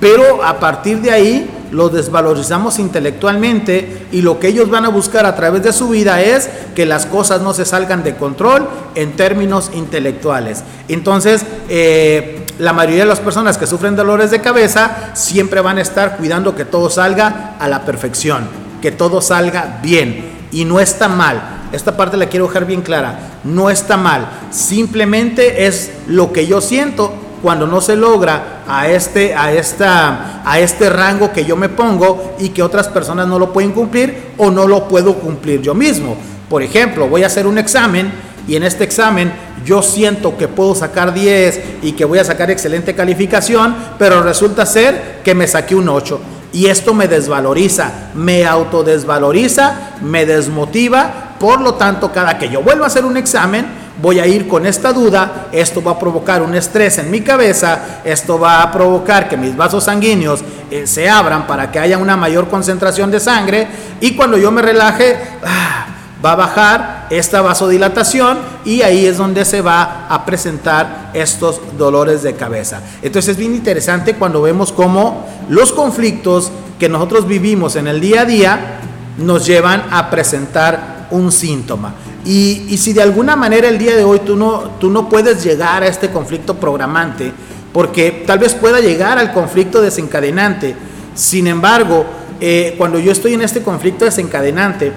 pero 0.00 0.42
a 0.42 0.58
partir 0.58 1.00
de 1.02 1.10
ahí 1.10 1.50
los 1.70 1.92
desvalorizamos 1.92 2.78
intelectualmente 2.78 4.06
y 4.12 4.22
lo 4.22 4.38
que 4.38 4.48
ellos 4.48 4.70
van 4.70 4.84
a 4.84 4.88
buscar 4.88 5.26
a 5.26 5.36
través 5.36 5.62
de 5.62 5.72
su 5.72 5.88
vida 5.88 6.20
es 6.20 6.48
que 6.74 6.86
las 6.86 7.06
cosas 7.06 7.42
no 7.42 7.54
se 7.54 7.64
salgan 7.64 8.02
de 8.02 8.16
control 8.16 8.68
en 8.94 9.12
términos 9.16 9.70
intelectuales. 9.74 10.64
Entonces, 10.88 11.44
eh, 11.68 12.44
la 12.58 12.72
mayoría 12.72 13.00
de 13.00 13.08
las 13.08 13.20
personas 13.20 13.56
que 13.56 13.66
sufren 13.66 13.96
dolores 13.96 14.30
de 14.30 14.40
cabeza 14.40 15.10
siempre 15.14 15.60
van 15.60 15.78
a 15.78 15.82
estar 15.82 16.16
cuidando 16.16 16.54
que 16.54 16.64
todo 16.64 16.90
salga 16.90 17.56
a 17.58 17.68
la 17.68 17.84
perfección, 17.84 18.48
que 18.82 18.92
todo 18.92 19.20
salga 19.20 19.78
bien 19.82 20.40
y 20.52 20.64
no 20.64 20.80
está 20.80 21.08
mal. 21.08 21.58
esta 21.72 21.96
parte 21.96 22.16
la 22.16 22.26
quiero 22.26 22.48
dejar 22.48 22.66
bien 22.66 22.82
clara, 22.82 23.38
no 23.44 23.70
está 23.70 23.96
mal, 23.96 24.28
simplemente 24.50 25.66
es 25.66 25.92
lo 26.08 26.32
que 26.32 26.46
yo 26.46 26.60
siento 26.60 27.14
cuando 27.42 27.66
no 27.66 27.80
se 27.80 27.96
logra 27.96 28.62
a 28.68 28.88
este, 28.88 29.34
a, 29.34 29.52
esta, 29.52 30.42
a 30.44 30.58
este 30.60 30.90
rango 30.90 31.32
que 31.32 31.44
yo 31.44 31.56
me 31.56 31.68
pongo 31.68 32.34
y 32.38 32.50
que 32.50 32.62
otras 32.62 32.88
personas 32.88 33.26
no 33.26 33.38
lo 33.38 33.52
pueden 33.52 33.72
cumplir 33.72 34.32
o 34.38 34.50
no 34.50 34.66
lo 34.66 34.88
puedo 34.88 35.14
cumplir 35.14 35.62
yo 35.62 35.74
mismo. 35.74 36.16
Por 36.48 36.62
ejemplo, 36.62 37.08
voy 37.08 37.22
a 37.22 37.26
hacer 37.26 37.46
un 37.46 37.58
examen 37.58 38.12
y 38.46 38.56
en 38.56 38.64
este 38.64 38.84
examen 38.84 39.32
yo 39.64 39.82
siento 39.82 40.36
que 40.36 40.48
puedo 40.48 40.74
sacar 40.74 41.14
10 41.14 41.60
y 41.82 41.92
que 41.92 42.04
voy 42.04 42.18
a 42.18 42.24
sacar 42.24 42.50
excelente 42.50 42.94
calificación, 42.94 43.74
pero 43.98 44.22
resulta 44.22 44.66
ser 44.66 45.20
que 45.22 45.34
me 45.34 45.46
saqué 45.46 45.74
un 45.74 45.88
8. 45.88 46.20
Y 46.52 46.66
esto 46.66 46.94
me 46.94 47.06
desvaloriza, 47.06 48.10
me 48.14 48.44
autodesvaloriza, 48.44 49.92
me 50.02 50.26
desmotiva. 50.26 51.36
Por 51.38 51.60
lo 51.60 51.74
tanto, 51.74 52.10
cada 52.10 52.38
que 52.38 52.48
yo 52.48 52.62
vuelva 52.62 52.86
a 52.86 52.88
hacer 52.88 53.04
un 53.04 53.16
examen, 53.16 53.66
voy 54.00 54.18
a 54.18 54.26
ir 54.26 54.48
con 54.48 54.66
esta 54.66 54.92
duda, 54.92 55.48
esto 55.52 55.82
va 55.82 55.92
a 55.92 55.98
provocar 55.98 56.42
un 56.42 56.54
estrés 56.54 56.98
en 56.98 57.10
mi 57.10 57.20
cabeza, 57.20 58.00
esto 58.04 58.38
va 58.38 58.62
a 58.62 58.72
provocar 58.72 59.28
que 59.28 59.36
mis 59.36 59.56
vasos 59.56 59.84
sanguíneos 59.84 60.40
eh, 60.70 60.86
se 60.86 61.08
abran 61.08 61.46
para 61.46 61.70
que 61.70 61.78
haya 61.78 61.98
una 61.98 62.16
mayor 62.16 62.48
concentración 62.48 63.10
de 63.10 63.20
sangre 63.20 63.68
y 64.00 64.14
cuando 64.16 64.38
yo 64.38 64.50
me 64.50 64.62
relaje, 64.62 65.16
ah, 65.44 65.86
va 66.24 66.32
a 66.32 66.36
bajar 66.36 67.06
esta 67.10 67.40
vasodilatación 67.40 68.38
y 68.64 68.82
ahí 68.82 69.06
es 69.06 69.16
donde 69.16 69.44
se 69.44 69.62
va 69.62 70.06
a 70.08 70.24
presentar 70.24 71.10
estos 71.14 71.60
dolores 71.78 72.22
de 72.22 72.34
cabeza. 72.34 72.82
Entonces 73.02 73.32
es 73.32 73.36
bien 73.36 73.54
interesante 73.54 74.14
cuando 74.14 74.42
vemos 74.42 74.72
cómo 74.72 75.26
los 75.48 75.72
conflictos 75.72 76.52
que 76.78 76.88
nosotros 76.88 77.26
vivimos 77.26 77.76
en 77.76 77.86
el 77.86 78.00
día 78.00 78.22
a 78.22 78.24
día 78.24 78.80
nos 79.18 79.46
llevan 79.46 79.84
a 79.90 80.10
presentar 80.10 81.08
un 81.10 81.32
síntoma. 81.32 81.94
Y, 82.24 82.76
si 82.76 82.92
de 82.92 83.02
alguna 83.02 83.34
manera 83.34 83.68
el 83.68 83.78
día 83.78 83.96
de 83.96 84.04
hoy 84.04 84.20
tú 84.20 84.36
no, 84.36 84.72
tú 84.78 84.90
no 84.90 85.08
puedes 85.08 85.42
llegar 85.42 85.82
a 85.82 85.86
este 85.86 86.10
conflicto 86.10 86.56
programante, 86.56 87.32
porque 87.72 88.24
tal 88.26 88.38
vez 88.38 88.54
pueda 88.54 88.80
llegar 88.80 89.18
al 89.18 89.32
conflicto 89.32 89.80
desencadenante, 89.80 90.74
sin 91.14 91.46
embargo, 91.46 92.04
eh, 92.40 92.74
cuando 92.76 92.98
yo 92.98 93.12
estoy 93.12 93.34
en 93.34 93.42
este 93.42 93.62
conflicto 93.62 94.04
desencadenante, 94.04 94.92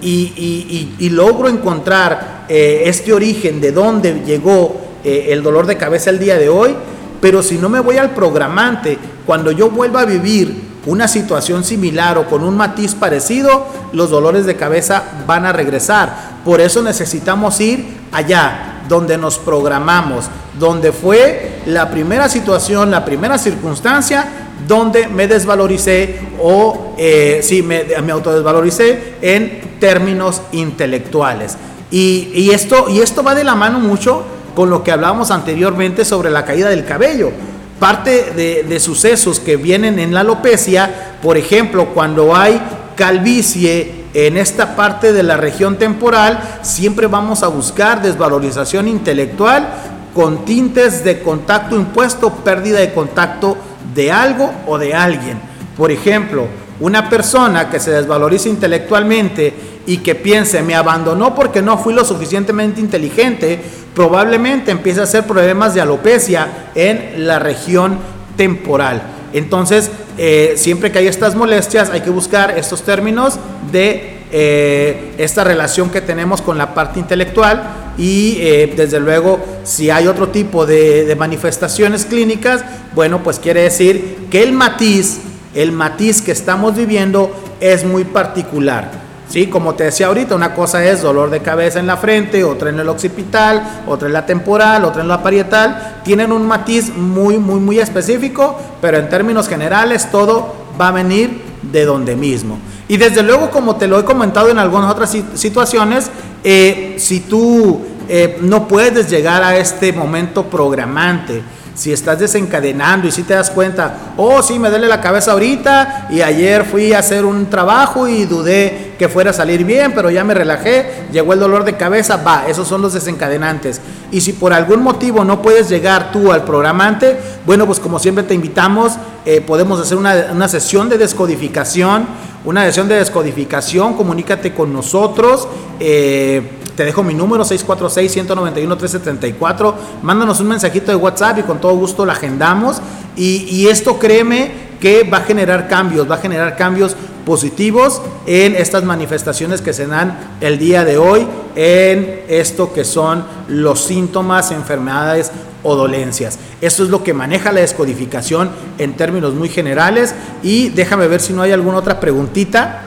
y, 0.00 1.08
logro 1.10 1.48
encontrar 1.48 2.44
eh, 2.48 2.82
este 2.86 3.12
origen 3.12 3.60
de 3.60 3.72
dónde 3.72 4.22
llegó 4.24 4.76
eh, 5.04 5.28
el 5.30 5.42
dolor 5.42 5.66
de 5.66 5.76
cabeza 5.76 6.10
el 6.10 6.18
día 6.18 6.38
de 6.38 6.48
hoy, 6.48 6.74
pero 7.20 7.42
si 7.42 7.58
no 7.58 7.68
me 7.68 7.80
voy 7.80 7.96
al 7.96 8.10
programante, 8.10 8.98
cuando 9.26 9.50
yo 9.50 9.70
vuelva 9.70 10.02
a 10.02 10.04
vivir 10.04 10.68
una 10.86 11.08
situación 11.08 11.64
similar 11.64 12.16
o 12.18 12.26
con 12.26 12.42
un 12.42 12.56
matiz 12.56 12.94
parecido, 12.94 13.66
los 13.92 14.10
dolores 14.10 14.46
de 14.46 14.56
cabeza 14.56 15.02
van 15.26 15.44
a 15.44 15.52
regresar. 15.52 16.27
Por 16.48 16.62
eso 16.62 16.82
necesitamos 16.82 17.60
ir 17.60 17.84
allá, 18.10 18.80
donde 18.88 19.18
nos 19.18 19.36
programamos, 19.36 20.30
donde 20.58 20.92
fue 20.92 21.60
la 21.66 21.90
primera 21.90 22.26
situación, 22.30 22.90
la 22.90 23.04
primera 23.04 23.36
circunstancia 23.36 24.26
donde 24.66 25.08
me 25.08 25.28
desvaloricé 25.28 26.18
o 26.42 26.94
eh, 26.96 27.40
sí, 27.42 27.62
me, 27.62 27.84
me 28.02 28.12
autodesvaloricé 28.12 29.16
en 29.20 29.60
términos 29.78 30.40
intelectuales. 30.52 31.58
Y, 31.90 32.48
esto, 32.50 32.86
y 32.88 33.00
esto 33.00 33.22
va 33.22 33.34
de 33.34 33.44
la 33.44 33.54
mano 33.54 33.78
mucho 33.78 34.24
con 34.54 34.70
lo 34.70 34.82
que 34.82 34.90
hablábamos 34.90 35.30
anteriormente 35.30 36.06
sobre 36.06 36.30
la 36.30 36.46
caída 36.46 36.70
del 36.70 36.86
cabello. 36.86 37.30
Parte 37.78 38.32
de, 38.34 38.62
de 38.62 38.80
sucesos 38.80 39.38
que 39.38 39.58
vienen 39.58 39.98
en 39.98 40.14
la 40.14 40.20
alopecia, 40.20 41.18
por 41.22 41.36
ejemplo, 41.36 41.88
cuando 41.92 42.34
hay 42.34 42.58
calvicie 42.96 43.97
en 44.14 44.36
esta 44.36 44.76
parte 44.76 45.12
de 45.12 45.22
la 45.22 45.36
región 45.36 45.76
temporal, 45.76 46.40
siempre 46.62 47.06
vamos 47.06 47.42
a 47.42 47.48
buscar 47.48 48.02
desvalorización 48.02 48.88
intelectual 48.88 49.68
con 50.14 50.44
tintes 50.44 51.04
de 51.04 51.20
contacto 51.20 51.76
impuesto, 51.76 52.30
pérdida 52.30 52.78
de 52.80 52.92
contacto 52.92 53.56
de 53.94 54.10
algo 54.10 54.50
o 54.66 54.78
de 54.78 54.94
alguien. 54.94 55.38
Por 55.76 55.90
ejemplo, 55.90 56.46
una 56.80 57.08
persona 57.08 57.70
que 57.70 57.80
se 57.80 57.90
desvaloriza 57.90 58.48
intelectualmente 58.48 59.52
y 59.86 59.98
que 59.98 60.14
piense 60.14 60.62
me 60.62 60.74
abandonó 60.74 61.34
porque 61.34 61.62
no 61.62 61.78
fui 61.78 61.94
lo 61.94 62.04
suficientemente 62.04 62.80
inteligente, 62.80 63.60
probablemente 63.94 64.70
empiece 64.70 65.00
a 65.00 65.04
hacer 65.04 65.24
problemas 65.24 65.74
de 65.74 65.80
alopecia 65.80 66.70
en 66.74 67.26
la 67.26 67.38
región 67.38 67.98
temporal. 68.36 69.17
Entonces, 69.32 69.90
eh, 70.16 70.54
siempre 70.56 70.90
que 70.90 70.98
hay 70.98 71.06
estas 71.06 71.34
molestias, 71.34 71.90
hay 71.90 72.00
que 72.00 72.10
buscar 72.10 72.58
estos 72.58 72.82
términos 72.82 73.38
de 73.70 74.18
eh, 74.30 75.14
esta 75.16 75.42
relación 75.42 75.88
que 75.88 76.02
tenemos 76.02 76.42
con 76.42 76.58
la 76.58 76.74
parte 76.74 77.00
intelectual 77.00 77.94
y 77.96 78.36
eh, 78.40 78.74
desde 78.76 79.00
luego 79.00 79.40
si 79.64 79.88
hay 79.88 80.06
otro 80.06 80.28
tipo 80.28 80.66
de, 80.66 81.14
manifestaciones 81.18 82.04
clínicas, 82.04 82.62
bueno, 82.94 83.22
pues 83.22 83.38
quiere 83.38 83.62
decir 83.62 84.26
que 84.30 84.42
el 84.42 84.52
matiz, 84.52 85.20
el 85.54 85.72
matiz 85.72 86.20
que 86.20 86.32
estamos 86.32 86.76
viviendo 86.76 87.34
es 87.60 87.84
muy 87.84 88.04
particular. 88.04 89.07
Sí, 89.28 89.48
como 89.48 89.74
te 89.74 89.84
decía 89.84 90.06
ahorita, 90.06 90.34
una 90.34 90.54
cosa 90.54 90.82
es 90.84 91.02
dolor 91.02 91.28
de 91.28 91.40
cabeza 91.40 91.78
en 91.78 91.86
la 91.86 91.98
frente, 91.98 92.44
otra 92.44 92.70
en 92.70 92.80
el 92.80 92.88
occipital, 92.88 93.82
otra 93.86 94.08
en 94.08 94.14
la 94.14 94.24
temporal, 94.24 94.86
otra 94.86 95.02
en 95.02 95.08
la 95.08 95.22
parietal. 95.22 96.00
Tienen 96.02 96.32
un 96.32 96.46
matiz 96.46 96.94
muy, 96.96 97.36
muy, 97.38 97.60
muy 97.60 97.78
específico, 97.78 98.58
pero 98.80 98.96
en 98.96 99.10
términos 99.10 99.46
generales 99.46 100.10
todo 100.10 100.54
va 100.80 100.88
a 100.88 100.92
venir 100.92 101.42
de 101.60 101.84
donde 101.84 102.16
mismo. 102.16 102.58
Y 102.88 102.96
desde 102.96 103.22
luego, 103.22 103.50
como 103.50 103.76
te 103.76 103.86
lo 103.86 104.00
he 104.00 104.04
comentado 104.04 104.48
en 104.48 104.58
algunas 104.58 104.90
otras 104.90 105.14
situaciones, 105.34 106.10
eh, 106.42 106.96
si 106.98 107.20
tú 107.20 107.82
eh, 108.08 108.38
no 108.40 108.66
puedes 108.66 109.10
llegar 109.10 109.42
a 109.42 109.58
este 109.58 109.92
momento 109.92 110.44
programante, 110.44 111.42
si 111.78 111.92
estás 111.92 112.18
desencadenando 112.18 113.06
y 113.06 113.12
si 113.12 113.22
te 113.22 113.34
das 113.34 113.50
cuenta, 113.50 114.14
oh, 114.16 114.42
sí, 114.42 114.58
me 114.58 114.68
duele 114.68 114.88
la 114.88 115.00
cabeza 115.00 115.30
ahorita 115.30 116.08
y 116.10 116.22
ayer 116.22 116.64
fui 116.64 116.92
a 116.92 116.98
hacer 116.98 117.24
un 117.24 117.48
trabajo 117.48 118.08
y 118.08 118.24
dudé 118.24 118.94
que 118.98 119.08
fuera 119.08 119.30
a 119.30 119.32
salir 119.32 119.64
bien, 119.64 119.92
pero 119.94 120.10
ya 120.10 120.24
me 120.24 120.34
relajé, 120.34 121.04
llegó 121.12 121.34
el 121.34 121.38
dolor 121.38 121.64
de 121.64 121.76
cabeza, 121.76 122.16
va, 122.16 122.48
esos 122.48 122.66
son 122.66 122.82
los 122.82 122.94
desencadenantes. 122.94 123.80
Y 124.10 124.22
si 124.22 124.32
por 124.32 124.52
algún 124.52 124.82
motivo 124.82 125.24
no 125.24 125.40
puedes 125.40 125.68
llegar 125.68 126.10
tú 126.10 126.32
al 126.32 126.42
programante, 126.42 127.16
bueno, 127.46 127.64
pues 127.64 127.78
como 127.78 128.00
siempre 128.00 128.24
te 128.24 128.34
invitamos, 128.34 128.94
eh, 129.24 129.40
podemos 129.40 129.80
hacer 129.80 129.98
una, 129.98 130.30
una 130.32 130.48
sesión 130.48 130.88
de 130.88 130.98
descodificación, 130.98 132.06
una 132.44 132.64
sesión 132.64 132.88
de 132.88 132.96
descodificación, 132.96 133.94
comunícate 133.94 134.52
con 134.52 134.72
nosotros. 134.72 135.46
Eh, 135.78 136.42
te 136.78 136.84
dejo 136.84 137.02
mi 137.02 137.12
número 137.12 137.44
646-191-1334. 137.44 139.74
Mándanos 140.02 140.38
un 140.38 140.46
mensajito 140.46 140.92
de 140.92 140.96
WhatsApp 140.96 141.40
y 141.40 141.42
con 141.42 141.60
todo 141.60 141.74
gusto 141.74 142.06
la 142.06 142.12
agendamos. 142.12 142.80
Y, 143.16 143.66
esto 143.66 143.98
créeme 143.98 144.68
que 144.78 145.02
va 145.02 145.18
a 145.18 145.22
generar 145.22 145.66
cambios, 145.66 146.08
va 146.08 146.14
a 146.14 146.18
generar 146.18 146.54
cambios 146.54 146.94
positivos 147.26 148.00
en 148.26 148.54
estas 148.54 148.84
manifestaciones 148.84 149.60
que 149.60 149.72
se 149.72 149.88
dan 149.88 150.36
el 150.40 150.60
día 150.60 150.84
de 150.84 150.98
hoy, 150.98 151.26
en 151.56 152.20
esto 152.28 152.72
que 152.72 152.84
son 152.84 153.24
los 153.48 153.80
síntomas, 153.80 154.52
enfermedades 154.52 155.32
o 155.64 155.74
dolencias. 155.74 156.38
Esto 156.60 156.84
es 156.84 156.90
lo 156.90 157.02
que 157.02 157.12
maneja 157.12 157.50
la 157.50 157.62
descodificación 157.62 158.50
en 158.78 158.92
términos 158.92 159.34
muy 159.34 159.48
generales 159.48 160.14
y 160.44 160.68
déjame 160.68 161.08
ver 161.08 161.20
si 161.20 161.32
no 161.32 161.42
hay 161.42 161.50
alguna 161.50 161.78
otra 161.78 161.98
preguntita. 161.98 162.82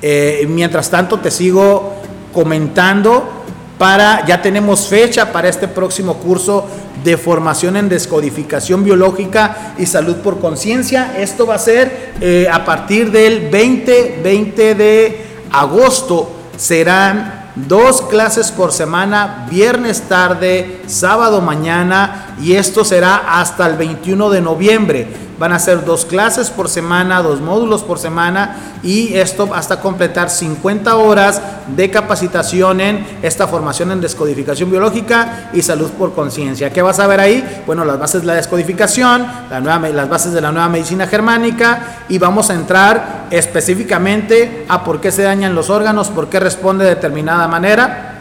Eh, 0.00 0.46
mientras 0.48 0.90
tanto 0.90 1.18
te 1.18 1.32
sigo 1.32 2.01
comentando 2.32 3.42
para, 3.78 4.24
ya 4.26 4.40
tenemos 4.40 4.86
fecha 4.86 5.32
para 5.32 5.48
este 5.48 5.68
próximo 5.68 6.14
curso 6.18 6.66
de 7.02 7.16
formación 7.16 7.76
en 7.76 7.88
descodificación 7.88 8.84
biológica 8.84 9.74
y 9.78 9.86
salud 9.86 10.16
por 10.16 10.40
conciencia. 10.40 11.16
Esto 11.18 11.46
va 11.46 11.56
a 11.56 11.58
ser 11.58 12.12
eh, 12.20 12.46
a 12.50 12.64
partir 12.64 13.10
del 13.10 13.50
20, 13.50 14.20
20 14.22 14.74
de 14.74 15.26
agosto. 15.50 16.30
Serán 16.56 17.50
dos 17.56 18.02
clases 18.02 18.50
por 18.50 18.72
semana, 18.72 19.46
viernes 19.50 20.02
tarde, 20.02 20.82
sábado 20.86 21.40
mañana 21.40 22.31
y 22.40 22.54
esto 22.54 22.84
será 22.84 23.40
hasta 23.40 23.66
el 23.66 23.76
21 23.76 24.30
de 24.30 24.40
noviembre. 24.40 25.32
Van 25.38 25.52
a 25.52 25.58
ser 25.58 25.84
dos 25.84 26.04
clases 26.04 26.50
por 26.50 26.68
semana, 26.68 27.20
dos 27.20 27.40
módulos 27.40 27.82
por 27.82 27.98
semana 27.98 28.56
y 28.82 29.14
esto 29.14 29.48
hasta 29.52 29.80
completar 29.80 30.30
50 30.30 30.94
horas 30.96 31.42
de 31.74 31.90
capacitación 31.90 32.80
en 32.80 33.06
esta 33.22 33.48
formación 33.48 33.90
en 33.90 34.00
descodificación 34.00 34.70
biológica 34.70 35.50
y 35.52 35.62
salud 35.62 35.90
por 35.92 36.14
conciencia. 36.14 36.72
¿Qué 36.72 36.80
vas 36.80 37.00
a 37.00 37.08
ver 37.08 37.18
ahí? 37.18 37.62
Bueno, 37.66 37.84
las 37.84 37.98
bases 37.98 38.20
de 38.20 38.28
la 38.28 38.34
descodificación, 38.34 39.26
las 39.50 40.08
bases 40.08 40.32
de 40.32 40.40
la 40.40 40.52
nueva 40.52 40.68
medicina 40.68 41.08
germánica 41.08 42.04
y 42.08 42.18
vamos 42.18 42.50
a 42.50 42.54
entrar 42.54 43.26
específicamente 43.30 44.66
a 44.68 44.84
por 44.84 45.00
qué 45.00 45.10
se 45.10 45.22
dañan 45.22 45.54
los 45.54 45.70
órganos, 45.70 46.08
por 46.08 46.28
qué 46.28 46.38
responde 46.38 46.84
de 46.84 46.94
determinada 46.94 47.48
manera. 47.48 48.20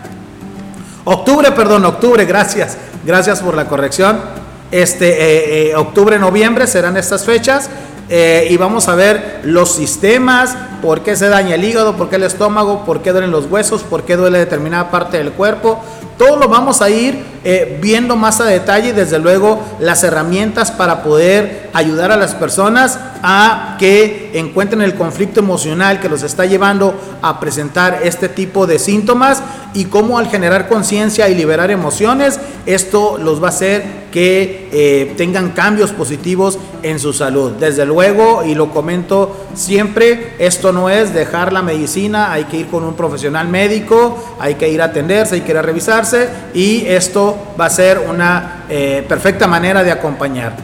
Octubre, 1.03 1.51
perdón, 1.51 1.85
octubre, 1.85 2.25
gracias. 2.25 2.77
Gracias 3.03 3.41
por 3.41 3.55
la 3.55 3.67
corrección 3.67 4.19
este, 4.71 5.09
eh, 5.09 5.71
eh, 5.71 5.75
octubre, 5.75 6.17
noviembre 6.17 6.65
serán 6.65 6.95
estas 6.95 7.25
fechas 7.25 7.69
eh, 8.09 8.47
y 8.49 8.55
vamos 8.55 8.87
a 8.87 8.95
ver 8.95 9.41
los 9.43 9.75
sistemas 9.75 10.55
por 10.81 11.01
qué 11.03 11.15
se 11.15 11.29
daña 11.29 11.55
el 11.55 11.63
hígado, 11.63 11.95
por 11.95 12.09
qué 12.09 12.17
el 12.17 12.23
estómago, 12.23 12.83
por 12.85 13.01
qué 13.01 13.11
duelen 13.11 13.31
los 13.31 13.45
huesos, 13.45 13.83
por 13.83 14.03
qué 14.03 14.15
duele 14.15 14.39
determinada 14.39 14.91
parte 14.91 15.17
del 15.17 15.31
cuerpo. 15.31 15.79
Todo 16.17 16.37
lo 16.37 16.47
vamos 16.47 16.81
a 16.81 16.89
ir 16.89 17.23
eh, 17.43 17.79
viendo 17.81 18.15
más 18.15 18.39
a 18.41 18.45
detalle 18.45 18.89
y 18.89 18.91
desde 18.91 19.17
luego 19.17 19.59
las 19.79 20.03
herramientas 20.03 20.69
para 20.69 21.01
poder 21.01 21.71
ayudar 21.73 22.11
a 22.11 22.17
las 22.17 22.35
personas 22.35 22.99
a 23.23 23.77
que 23.79 24.31
encuentren 24.35 24.81
el 24.81 24.93
conflicto 24.93 25.39
emocional 25.39 25.99
que 25.99 26.09
los 26.09 26.21
está 26.21 26.45
llevando 26.45 26.93
a 27.23 27.39
presentar 27.39 28.01
este 28.03 28.29
tipo 28.29 28.67
de 28.67 28.77
síntomas 28.77 29.41
y 29.73 29.85
cómo 29.85 30.19
al 30.19 30.27
generar 30.27 30.67
conciencia 30.67 31.29
y 31.29 31.35
liberar 31.35 31.71
emociones, 31.71 32.39
esto 32.65 33.17
los 33.17 33.41
va 33.41 33.47
a 33.47 33.49
hacer 33.49 34.01
que 34.11 34.69
eh, 34.71 35.13
tengan 35.17 35.51
cambios 35.51 35.91
positivos 35.91 36.59
en 36.83 36.99
su 36.99 37.13
salud. 37.13 37.53
Desde 37.53 37.85
luego, 37.85 38.43
y 38.45 38.53
lo 38.53 38.71
comento 38.71 39.47
siempre, 39.55 40.33
esto 40.37 40.70
no 40.71 40.89
es 40.89 41.13
dejar 41.13 41.53
la 41.53 41.61
medicina, 41.61 42.31
hay 42.31 42.45
que 42.45 42.57
ir 42.57 42.67
con 42.67 42.83
un 42.83 42.95
profesional 42.95 43.47
médico, 43.47 44.35
hay 44.39 44.55
que 44.55 44.69
ir 44.69 44.81
a 44.81 44.85
atenderse, 44.85 45.35
hay 45.35 45.41
que 45.41 45.51
ir 45.51 45.57
a 45.57 45.61
revisarse 45.61 46.29
y 46.53 46.85
esto 46.87 47.53
va 47.59 47.65
a 47.65 47.69
ser 47.69 47.99
una 47.99 48.65
eh, 48.69 49.05
perfecta 49.07 49.47
manera 49.47 49.83
de 49.83 49.91
acompañar. 49.91 50.55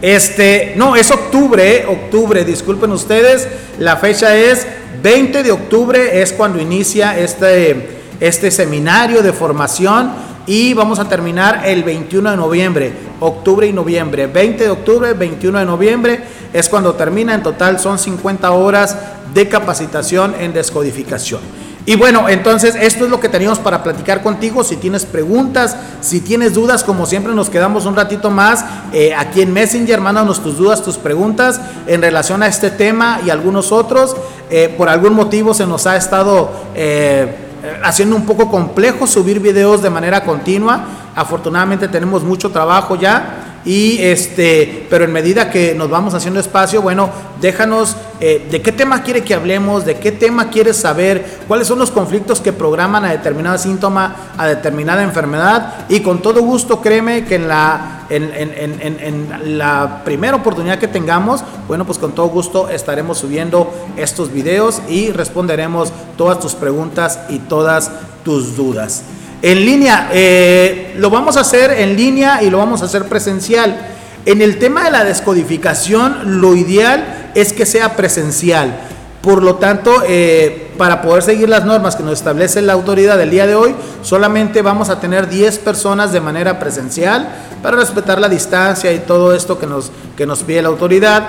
Este, 0.00 0.74
no, 0.76 0.96
es 0.96 1.10
octubre, 1.10 1.86
octubre, 1.86 2.44
disculpen 2.44 2.90
ustedes, 2.90 3.46
la 3.78 3.96
fecha 3.96 4.36
es 4.36 4.66
20 5.02 5.42
de 5.42 5.52
octubre, 5.52 6.20
es 6.20 6.32
cuando 6.32 6.60
inicia 6.60 7.18
este, 7.18 8.00
este 8.20 8.50
seminario 8.50 9.22
de 9.22 9.32
formación 9.32 10.12
y 10.46 10.74
vamos 10.74 10.98
a 10.98 11.08
terminar 11.08 11.62
el 11.64 11.84
21 11.84 12.32
de 12.32 12.36
noviembre, 12.36 12.92
octubre 13.20 13.66
y 13.66 13.72
noviembre. 13.72 14.26
20 14.26 14.64
de 14.64 14.70
octubre, 14.70 15.12
21 15.12 15.60
de 15.60 15.64
noviembre 15.64 16.20
es 16.52 16.68
cuando 16.68 16.94
termina, 16.94 17.34
en 17.34 17.42
total 17.42 17.78
son 17.78 17.98
50 17.98 18.50
horas 18.52 18.96
de 19.34 19.48
capacitación 19.48 20.34
en 20.38 20.52
descodificación. 20.52 21.40
Y 21.84 21.96
bueno, 21.96 22.28
entonces 22.28 22.76
esto 22.76 23.04
es 23.04 23.10
lo 23.10 23.18
que 23.18 23.28
teníamos 23.28 23.58
para 23.58 23.82
platicar 23.82 24.22
contigo. 24.22 24.62
Si 24.62 24.76
tienes 24.76 25.04
preguntas, 25.04 25.76
si 26.00 26.20
tienes 26.20 26.54
dudas, 26.54 26.84
como 26.84 27.06
siempre 27.06 27.34
nos 27.34 27.50
quedamos 27.50 27.86
un 27.86 27.96
ratito 27.96 28.30
más 28.30 28.64
eh, 28.92 29.12
aquí 29.16 29.42
en 29.42 29.52
Messenger, 29.52 30.00
mándanos 30.00 30.40
tus 30.40 30.58
dudas, 30.58 30.82
tus 30.82 30.96
preguntas 30.96 31.60
en 31.88 32.00
relación 32.00 32.42
a 32.44 32.46
este 32.46 32.70
tema 32.70 33.20
y 33.26 33.30
algunos 33.30 33.72
otros. 33.72 34.14
Eh, 34.48 34.72
por 34.78 34.88
algún 34.88 35.14
motivo 35.14 35.54
se 35.54 35.66
nos 35.66 35.88
ha 35.88 35.96
estado 35.96 36.52
eh, 36.76 37.34
haciendo 37.82 38.14
un 38.14 38.26
poco 38.26 38.48
complejo 38.48 39.08
subir 39.08 39.40
videos 39.40 39.82
de 39.82 39.90
manera 39.90 40.22
continua. 40.22 40.84
Afortunadamente 41.16 41.88
tenemos 41.88 42.22
mucho 42.22 42.50
trabajo 42.50 42.94
ya 42.94 43.41
y 43.64 43.98
este, 44.00 44.86
pero 44.90 45.04
en 45.04 45.12
medida 45.12 45.50
que 45.50 45.74
nos 45.74 45.88
vamos 45.88 46.14
haciendo 46.14 46.40
espacio, 46.40 46.82
bueno, 46.82 47.10
déjanos 47.40 47.96
eh, 48.20 48.46
de 48.50 48.60
qué 48.60 48.72
tema 48.72 49.02
quiere 49.02 49.22
que 49.22 49.34
hablemos, 49.34 49.84
de 49.84 49.96
qué 49.96 50.10
tema 50.10 50.50
quieres 50.50 50.76
saber, 50.76 51.40
cuáles 51.46 51.68
son 51.68 51.78
los 51.78 51.92
conflictos 51.92 52.40
que 52.40 52.52
programan 52.52 53.04
a 53.04 53.12
determinado 53.12 53.58
síntoma, 53.58 54.32
a 54.36 54.46
determinada 54.46 55.02
enfermedad. 55.02 55.86
Y 55.88 56.00
con 56.00 56.22
todo 56.22 56.42
gusto, 56.42 56.80
créeme 56.80 57.24
que 57.24 57.36
en 57.36 57.46
la, 57.46 58.06
en, 58.10 58.32
en, 58.34 58.98
en, 59.00 59.58
la 59.58 60.02
primera 60.04 60.36
oportunidad 60.36 60.78
que 60.78 60.88
tengamos, 60.88 61.44
bueno, 61.68 61.84
pues 61.84 61.98
con 61.98 62.12
todo 62.12 62.26
gusto 62.28 62.68
estaremos 62.68 63.18
subiendo 63.18 63.72
estos 63.96 64.32
videos 64.32 64.82
y 64.88 65.12
responderemos 65.12 65.92
todas 66.16 66.40
tus 66.40 66.54
preguntas 66.54 67.20
y 67.28 67.38
todas 67.38 67.92
tus 68.24 68.56
dudas. 68.56 69.02
En 69.42 69.64
línea, 69.64 70.08
eh, 70.12 70.94
lo 70.96 71.10
vamos 71.10 71.36
a 71.36 71.40
hacer 71.40 71.72
en 71.72 71.96
línea 71.96 72.44
y 72.44 72.48
lo 72.50 72.58
vamos 72.58 72.80
a 72.80 72.84
hacer 72.84 73.06
presencial. 73.06 73.76
En 74.24 74.40
el 74.40 74.60
tema 74.60 74.84
de 74.84 74.92
la 74.92 75.02
descodificación, 75.02 76.40
lo 76.40 76.54
ideal 76.54 77.30
es 77.34 77.52
que 77.52 77.66
sea 77.66 77.96
presencial. 77.96 78.72
Por 79.20 79.42
lo 79.42 79.56
tanto, 79.56 80.04
eh, 80.06 80.70
para 80.78 81.02
poder 81.02 81.24
seguir 81.24 81.48
las 81.48 81.64
normas 81.64 81.96
que 81.96 82.04
nos 82.04 82.12
establece 82.12 82.62
la 82.62 82.72
autoridad 82.72 83.18
del 83.18 83.30
día 83.30 83.48
de 83.48 83.56
hoy, 83.56 83.74
solamente 84.02 84.62
vamos 84.62 84.90
a 84.90 85.00
tener 85.00 85.28
10 85.28 85.58
personas 85.58 86.12
de 86.12 86.20
manera 86.20 86.60
presencial 86.60 87.28
para 87.64 87.76
respetar 87.76 88.20
la 88.20 88.28
distancia 88.28 88.92
y 88.92 89.00
todo 89.00 89.34
esto 89.34 89.58
que 89.58 89.66
nos, 89.66 89.90
que 90.16 90.24
nos 90.24 90.44
pide 90.44 90.62
la 90.62 90.68
autoridad. 90.68 91.24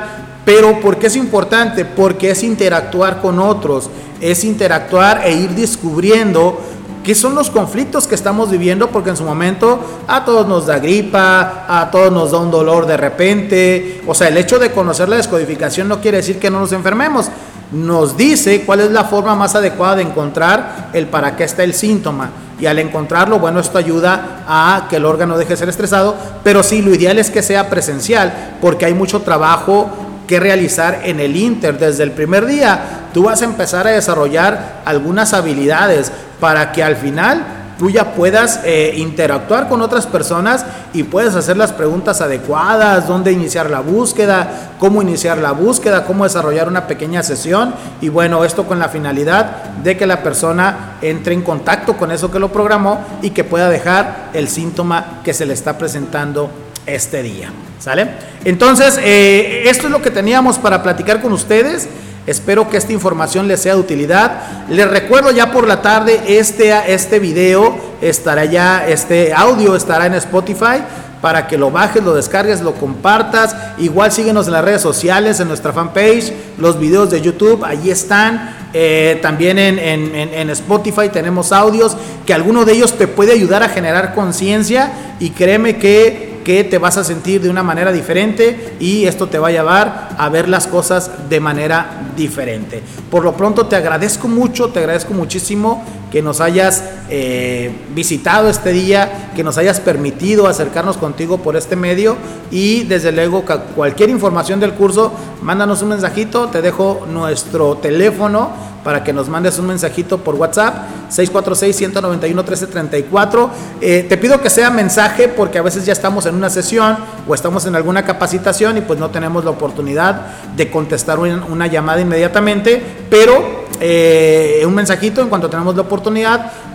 Pero 0.45 0.80
¿por 0.82 0.97
qué 0.97 1.08
es 1.08 1.15
importante? 1.15 1.84
Porque 1.84 2.30
es 2.30 2.43
interactuar 2.43 3.21
con 3.21 3.39
otros, 3.39 3.89
es 4.21 4.43
interactuar 4.43 5.21
e 5.26 5.34
ir 5.34 5.49
descubriendo 5.52 6.60
¿Qué 7.03 7.15
son 7.15 7.35
los 7.35 7.49
conflictos 7.49 8.07
que 8.07 8.15
estamos 8.15 8.49
viviendo? 8.49 8.89
Porque 8.89 9.09
en 9.09 9.17
su 9.17 9.25
momento 9.25 9.77
a 10.07 10.23
todos 10.23 10.47
nos 10.47 10.67
da 10.67 10.79
gripa, 10.79 11.65
a 11.67 11.91
todos 11.91 12.13
nos 12.13 12.31
da 12.31 12.37
un 12.37 12.49
dolor 12.49 12.85
de 12.85 12.95
repente. 12.95 14.01
O 14.07 14.15
sea, 14.15 14.29
el 14.29 14.37
hecho 14.37 14.57
de 14.57 14.71
conocer 14.71 15.09
la 15.09 15.17
descodificación 15.17 15.89
no 15.89 15.99
quiere 15.99 16.17
decir 16.17 16.39
que 16.39 16.49
no 16.49 16.61
nos 16.61 16.71
enfermemos. 16.71 17.27
Nos 17.73 18.15
dice 18.15 18.63
cuál 18.65 18.79
es 18.79 18.91
la 18.91 19.03
forma 19.03 19.35
más 19.35 19.53
adecuada 19.53 19.97
de 19.97 20.03
encontrar 20.03 20.91
el 20.93 21.07
para 21.07 21.35
qué 21.35 21.43
está 21.43 21.63
el 21.63 21.73
síntoma. 21.73 22.29
Y 22.57 22.67
al 22.67 22.79
encontrarlo, 22.79 23.39
bueno, 23.39 23.59
esto 23.59 23.77
ayuda 23.77 24.45
a 24.47 24.87
que 24.89 24.95
el 24.95 25.05
órgano 25.05 25.37
deje 25.37 25.49
de 25.49 25.57
ser 25.57 25.69
estresado. 25.69 26.15
Pero 26.41 26.63
sí, 26.63 26.81
lo 26.81 26.95
ideal 26.95 27.19
es 27.19 27.29
que 27.29 27.43
sea 27.43 27.69
presencial, 27.69 28.55
porque 28.61 28.85
hay 28.85 28.93
mucho 28.93 29.23
trabajo 29.23 29.89
que 30.27 30.39
realizar 30.39 31.01
en 31.03 31.19
el 31.19 31.36
Inter. 31.36 31.77
Desde 31.77 32.03
el 32.03 32.12
primer 32.12 32.45
día, 32.45 33.09
tú 33.13 33.23
vas 33.23 33.41
a 33.41 33.45
empezar 33.45 33.88
a 33.88 33.91
desarrollar 33.91 34.81
algunas 34.86 35.33
habilidades 35.33 36.12
para 36.39 36.71
que 36.71 36.83
al 36.83 36.95
final 36.95 37.45
tú 37.77 37.89
ya 37.89 38.13
puedas 38.13 38.62
eh, 38.63 38.93
interactuar 38.97 39.67
con 39.67 39.81
otras 39.81 40.05
personas 40.05 40.65
y 40.93 41.03
puedes 41.03 41.36
hacer 41.36 41.57
las 41.57 41.71
preguntas 41.71 42.21
adecuadas, 42.21 43.07
dónde 43.07 43.31
iniciar 43.31 43.69
la 43.69 43.79
búsqueda, 43.79 44.71
cómo 44.79 45.01
iniciar 45.01 45.38
la 45.38 45.51
búsqueda, 45.51 46.05
cómo 46.05 46.23
desarrollar 46.23 46.67
una 46.67 46.88
pequeña 46.88 47.23
sesión 47.23 47.73
y 48.01 48.09
bueno, 48.09 48.45
esto 48.45 48.65
con 48.65 48.79
la 48.79 48.89
finalidad 48.89 49.63
de 49.83 49.97
que 49.97 50.05
la 50.05 50.23
persona 50.23 50.97
entre 51.01 51.33
en 51.33 51.41
contacto 51.41 51.97
con 51.97 52.12
eso 52.12 52.31
que 52.31 52.39
lo 52.39 52.51
programó 52.51 53.01
y 53.21 53.31
que 53.31 53.43
pueda 53.43 53.69
dejar 53.69 54.29
el 54.33 54.47
síntoma 54.47 55.21
que 55.23 55.33
se 55.33 55.45
le 55.45 55.53
está 55.53 55.77
presentando 55.77 56.49
este 56.86 57.23
día. 57.23 57.51
¿Sale? 57.83 58.07
Entonces, 58.45 58.97
eh, 59.03 59.63
esto 59.65 59.87
es 59.87 59.91
lo 59.91 60.01
que 60.01 60.09
teníamos 60.09 60.57
para 60.57 60.81
platicar 60.81 61.21
con 61.21 61.33
ustedes. 61.33 61.89
Espero 62.25 62.69
que 62.69 62.77
esta 62.77 62.93
información 62.93 63.49
les 63.49 63.59
sea 63.59 63.73
de 63.73 63.81
utilidad. 63.81 64.67
Les 64.69 64.89
recuerdo 64.89 65.31
ya 65.31 65.51
por 65.51 65.67
la 65.67 65.81
tarde 65.81 66.21
este, 66.25 66.73
este 66.87 67.19
video 67.19 67.75
estará 67.99 68.45
ya, 68.45 68.87
este 68.87 69.33
audio 69.33 69.75
estará 69.75 70.05
en 70.05 70.13
Spotify 70.13 70.81
para 71.21 71.45
que 71.45 71.57
lo 71.57 71.71
bajes, 71.71 72.01
lo 72.01 72.13
descargues, 72.13 72.61
lo 72.61 72.73
compartas. 72.73 73.53
Igual 73.77 74.13
síguenos 74.13 74.47
en 74.47 74.53
las 74.53 74.63
redes 74.63 74.81
sociales, 74.81 75.41
en 75.41 75.49
nuestra 75.49 75.73
fanpage, 75.73 76.31
los 76.57 76.79
videos 76.79 77.11
de 77.11 77.19
YouTube, 77.19 77.65
allí 77.65 77.91
están. 77.91 78.55
Eh, 78.73 79.19
también 79.21 79.59
en, 79.59 79.77
en, 79.77 80.49
Spotify 80.51 81.09
tenemos 81.11 81.51
audios 81.51 81.97
que 82.25 82.33
alguno 82.33 82.63
de 82.63 82.71
ellos 82.71 82.97
te 82.97 83.07
puede 83.07 83.33
ayudar 83.33 83.61
a 83.61 83.69
generar 83.69 84.15
conciencia 84.15 84.91
y 85.19 85.29
créeme 85.29 85.77
que 85.77 86.32
que 86.43 86.63
te 86.63 86.77
vas 86.77 86.97
a 86.97 87.03
sentir 87.03 87.41
de 87.41 87.49
una 87.49 87.63
manera 87.63 87.91
diferente 87.91 88.75
y 88.79 89.06
esto 89.06 89.27
te 89.27 89.39
va 89.39 89.47
a 89.47 89.51
llevar 89.51 90.10
a 90.17 90.29
ver 90.29 90.49
las 90.49 90.67
cosas 90.67 91.29
de 91.29 91.39
manera 91.39 92.12
diferente. 92.15 92.82
Por 93.10 93.23
lo 93.23 93.34
pronto 93.36 93.67
te 93.67 93.75
agradezco 93.75 94.27
mucho, 94.27 94.69
te 94.69 94.79
agradezco 94.79 95.13
muchísimo 95.13 95.84
que 96.13 96.21
nos 96.21 96.41
hayas 96.41 96.84
eh, 97.10 97.76
visitado 97.95 98.47
este 98.47 98.71
día, 98.71 99.32
que 99.36 99.43
nos 99.43 99.58
hayas 99.58 99.80
permitido 99.80 100.45
acercarnos 100.45 100.97
contigo 100.97 101.39
por 101.39 101.56
este 101.56 101.76
medio. 101.76 102.17
Y 102.52 102.84
desde 102.84 103.12
luego 103.12 103.43
cualquier 103.76 104.12
información 104.12 104.60
del 104.60 104.73
curso, 104.73 105.12
mándanos 105.41 105.82
un 105.82 105.89
mensajito, 105.89 106.49
te 106.49 106.62
dejo 106.62 107.08
nuestro 107.12 107.78
teléfono 107.78 108.52
para 108.84 109.04
que 109.04 109.13
nos 109.13 109.30
mandes 109.30 109.58
un 109.60 109.67
mensajito 109.67 110.17
por 110.19 110.34
WhatsApp, 110.36 111.10
646-191-1334. 111.10 113.49
Eh, 113.82 114.06
te 114.08 114.17
pido 114.17 114.39
que 114.41 114.49
sea 114.49 114.69
mensaje 114.69 115.30
porque 115.30 115.58
a 115.58 115.62
veces 115.62 115.86
ya 115.86 115.93
estamos 115.93 116.26
en 116.26 116.36
una 116.36 116.49
sesión 116.49 116.97
o 117.28 117.34
estamos 117.34 117.65
en 117.65 117.76
alguna 117.76 118.04
capacitación 118.04 118.78
y 118.78 118.82
pues 118.82 118.99
no 118.99 119.10
tenemos 119.10 119.45
la 119.45 119.52
oportunidad 119.52 120.28
de 120.56 120.69
contestar 120.69 121.19
una, 121.19 121.67
llamada 121.67 122.02
inmediatamente, 122.02 122.84
pero 123.10 123.63
eh, 123.80 124.63
un 124.67 124.76
mensajito 124.76 125.21
en 125.21 125.30
cuanto 125.30 125.49
tenemos 125.49 125.76
la 125.76 125.84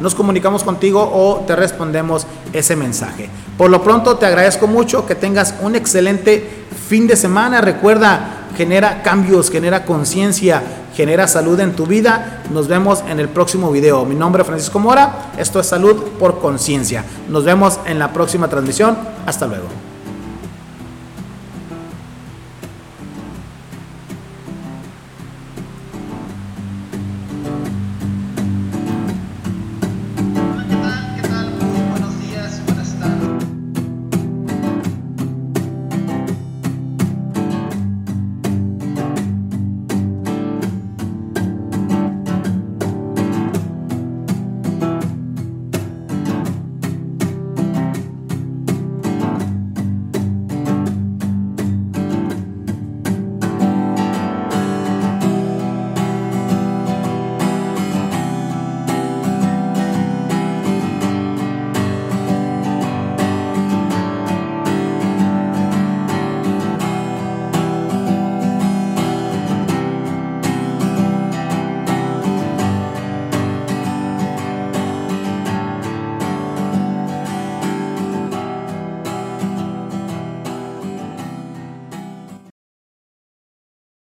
nos 0.00 0.14
comunicamos 0.14 0.64
contigo 0.64 1.00
o 1.00 1.44
te 1.46 1.56
respondemos 1.56 2.26
ese 2.52 2.76
mensaje. 2.76 3.28
Por 3.56 3.70
lo 3.70 3.82
pronto 3.82 4.16
te 4.16 4.26
agradezco 4.26 4.66
mucho, 4.66 5.06
que 5.06 5.14
tengas 5.14 5.54
un 5.60 5.74
excelente 5.74 6.66
fin 6.88 7.06
de 7.06 7.16
semana. 7.16 7.60
Recuerda, 7.60 8.46
genera 8.56 9.02
cambios, 9.02 9.50
genera 9.50 9.84
conciencia, 9.84 10.62
genera 10.94 11.28
salud 11.28 11.58
en 11.60 11.74
tu 11.74 11.86
vida. 11.86 12.42
Nos 12.50 12.68
vemos 12.68 13.04
en 13.08 13.20
el 13.20 13.28
próximo 13.28 13.70
video. 13.70 14.04
Mi 14.04 14.14
nombre 14.14 14.42
es 14.42 14.46
Francisco 14.48 14.78
Mora. 14.78 15.32
Esto 15.38 15.60
es 15.60 15.66
Salud 15.66 15.96
por 16.18 16.40
Conciencia. 16.40 17.04
Nos 17.28 17.44
vemos 17.44 17.78
en 17.86 17.98
la 17.98 18.12
próxima 18.12 18.48
transmisión. 18.48 18.96
Hasta 19.26 19.46
luego. 19.46 19.88